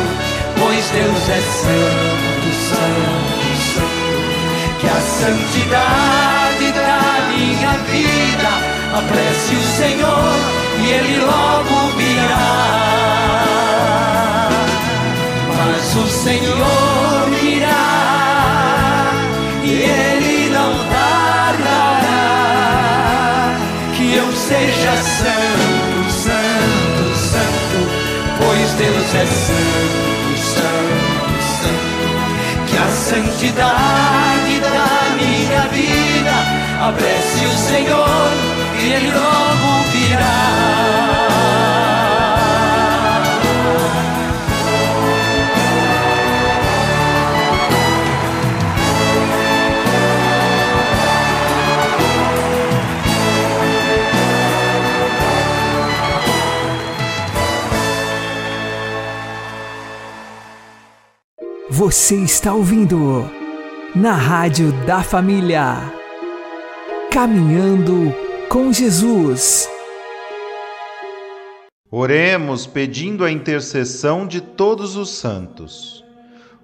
pois 0.58 0.84
Deus 0.90 1.28
é 1.28 1.40
santo, 1.40 2.48
santo, 2.68 3.31
santidade 5.22 6.72
da 6.72 6.98
minha 7.30 7.72
vida 7.92 8.50
apresse 8.92 9.54
o 9.54 9.62
Senhor 9.62 10.34
e 10.80 10.90
Ele 10.90 11.18
logo 11.20 11.74
virá. 11.96 12.48
Mas 15.56 15.94
o 15.94 16.08
Senhor 16.08 17.30
virá 17.40 19.12
e 19.62 19.70
Ele 19.70 20.50
não 20.50 20.72
tardará. 20.90 22.26
Que 23.94 24.16
eu 24.16 24.32
seja 24.32 24.92
santo, 25.20 26.10
santo, 26.10 27.04
santo, 27.30 27.78
pois 28.40 28.72
Deus 28.72 29.14
é 29.14 29.26
santo, 29.26 30.36
santo, 30.56 31.38
santo. 31.60 32.10
Que 32.66 32.76
a 32.76 32.88
santidade 32.88 34.41
vida 35.72 36.34
apresse 36.88 37.44
o 37.44 37.56
Senhor 37.56 38.30
e 38.80 38.92
Ele 38.92 39.10
logo 39.10 39.82
virá. 39.92 40.72
Você 61.70 62.16
está 62.16 62.52
ouvindo 62.52 63.41
na 63.94 64.14
Rádio 64.14 64.72
da 64.86 65.02
Família. 65.02 65.92
Caminhando 67.10 68.14
com 68.48 68.72
Jesus. 68.72 69.68
Oremos 71.90 72.66
pedindo 72.66 73.22
a 73.22 73.30
intercessão 73.30 74.26
de 74.26 74.40
todos 74.40 74.96
os 74.96 75.10
santos. 75.10 76.02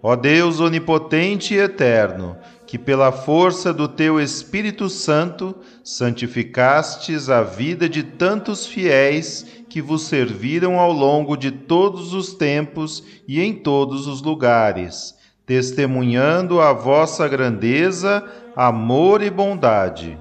Ó 0.02 0.16
Deus 0.16 0.58
onipotente 0.58 1.52
e 1.52 1.58
eterno, 1.58 2.34
que 2.66 2.78
pela 2.78 3.12
força 3.12 3.74
do 3.74 3.86
teu 3.86 4.18
Espírito 4.18 4.88
Santo 4.88 5.54
santificastes 5.84 7.28
a 7.28 7.42
vida 7.42 7.90
de 7.90 8.04
tantos 8.04 8.64
fiéis 8.64 9.44
que 9.68 9.82
vos 9.82 10.04
serviram 10.04 10.78
ao 10.78 10.92
longo 10.92 11.36
de 11.36 11.50
todos 11.50 12.14
os 12.14 12.32
tempos 12.32 13.04
e 13.28 13.38
em 13.38 13.52
todos 13.52 14.06
os 14.06 14.22
lugares, 14.22 15.17
testemunhando 15.48 16.60
a 16.60 16.74
vossa 16.74 17.26
grandeza, 17.26 18.22
amor 18.54 19.22
e 19.22 19.30
bondade. 19.30 20.18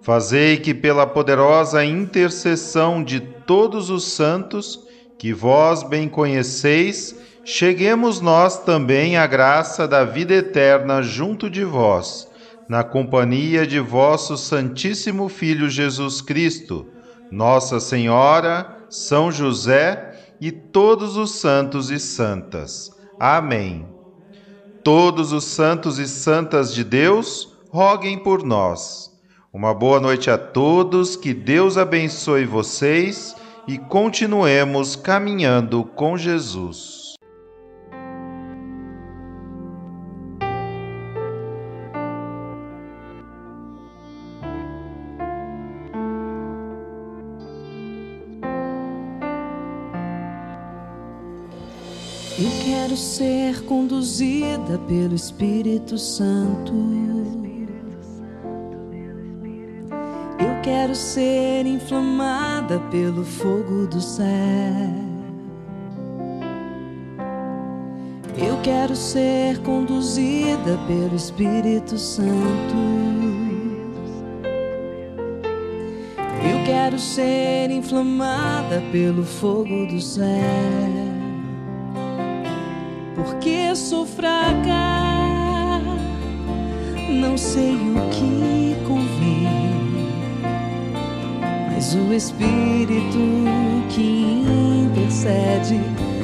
Fazei 0.00 0.56
que, 0.56 0.72
pela 0.72 1.04
poderosa 1.04 1.84
intercessão 1.84 3.02
de 3.02 3.18
todos 3.18 3.90
os 3.90 4.04
santos, 4.04 4.86
que 5.18 5.32
vós 5.32 5.82
bem 5.82 6.08
conheceis, 6.08 7.16
cheguemos 7.44 8.20
nós 8.20 8.62
também 8.62 9.16
à 9.16 9.26
graça 9.26 9.88
da 9.88 10.04
vida 10.04 10.32
eterna 10.32 11.02
junto 11.02 11.50
de 11.50 11.64
vós, 11.64 12.28
na 12.68 12.84
companhia 12.84 13.66
de 13.66 13.80
vosso 13.80 14.36
Santíssimo 14.36 15.28
Filho 15.28 15.68
Jesus 15.68 16.20
Cristo, 16.20 16.86
Nossa 17.32 17.80
Senhora, 17.80 18.76
São 18.88 19.32
José 19.32 20.12
e 20.40 20.52
todos 20.52 21.16
os 21.16 21.32
santos 21.32 21.90
e 21.90 21.98
santas. 21.98 22.92
Amém. 23.18 23.91
Todos 24.82 25.32
os 25.32 25.44
santos 25.44 25.98
e 25.98 26.08
santas 26.08 26.74
de 26.74 26.82
Deus, 26.82 27.56
roguem 27.70 28.18
por 28.18 28.42
nós. 28.42 29.12
Uma 29.52 29.72
boa 29.72 30.00
noite 30.00 30.30
a 30.30 30.36
todos, 30.36 31.14
que 31.14 31.32
Deus 31.32 31.78
abençoe 31.78 32.44
vocês 32.44 33.36
e 33.68 33.78
continuemos 33.78 34.96
caminhando 34.96 35.84
com 35.84 36.16
Jesus. 36.16 37.01
Quero 52.92 52.96
ser 52.96 53.62
conduzida 53.64 54.78
pelo 54.86 55.14
Espírito 55.14 55.96
Santo. 55.96 56.74
Eu 60.38 60.60
quero 60.62 60.94
ser 60.94 61.64
inflamada 61.64 62.78
pelo 62.90 63.24
fogo 63.24 63.86
do 63.86 63.98
céu. 63.98 64.26
Eu 68.36 68.60
quero 68.62 68.94
ser 68.94 69.58
conduzida 69.60 70.78
pelo 70.86 71.16
Espírito 71.16 71.96
Santo. 71.96 72.76
Eu 76.44 76.66
quero 76.66 76.98
ser 76.98 77.70
inflamada 77.70 78.82
pelo 78.92 79.24
fogo 79.24 79.86
do 79.86 79.98
céu. 79.98 81.11
Porque 83.24 83.74
sou 83.76 84.04
fraca, 84.04 85.80
não 87.08 87.38
sei 87.38 87.76
o 87.76 88.10
que 88.10 88.76
convém. 88.84 89.48
Mas 91.72 91.94
o 91.94 92.12
Espírito 92.12 93.44
que 93.90 94.42
intercede 94.82 95.80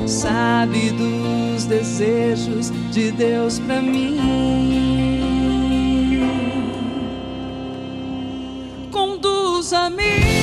sabe 0.08 0.90
dos 0.90 1.66
desejos 1.66 2.72
de 2.90 3.12
Deus 3.12 3.60
para 3.60 3.80
mim. 3.80 4.16
Conduza-me, 8.90 10.37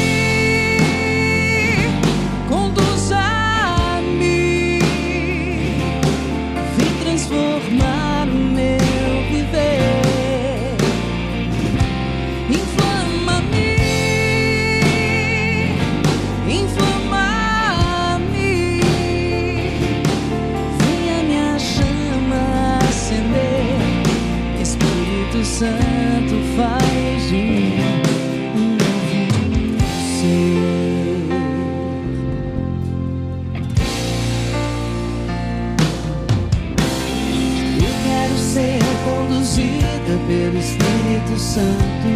pelo 40.28 40.57
Espírito 40.57 41.38
Santo. 41.38 42.07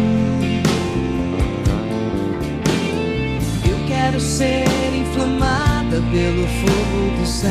Eu 3.68 3.86
quero 3.86 4.20
ser 4.20 4.64
inflamada 4.94 6.02
pelo 6.10 6.46
fogo 6.46 7.20
do 7.20 7.26
céu. 7.26 7.50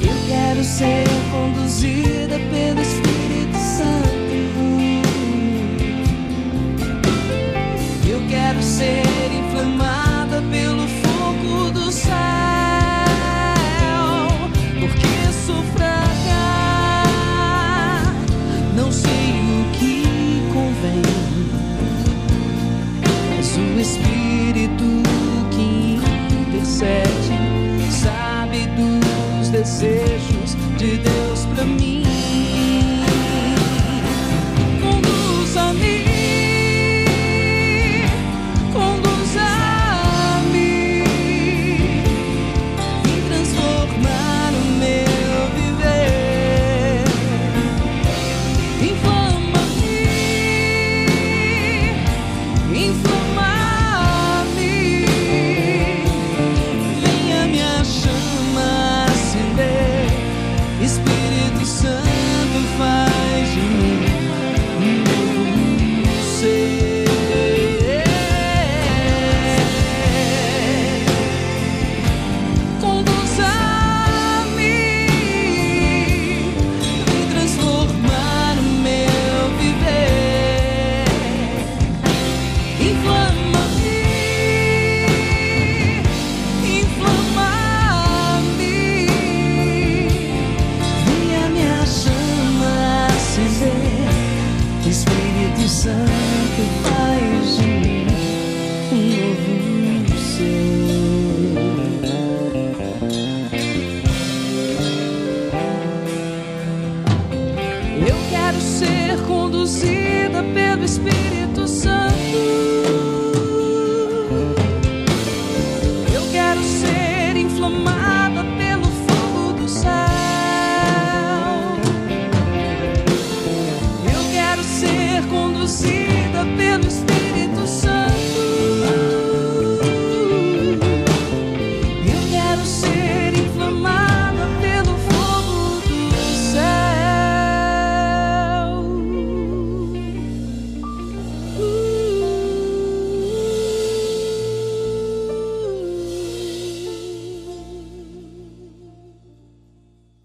Eu 0.00 0.26
quero 0.26 0.64
ser 0.64 1.04
conduzida 1.30 2.38
pelo 2.50 2.80
Espírito 2.80 3.17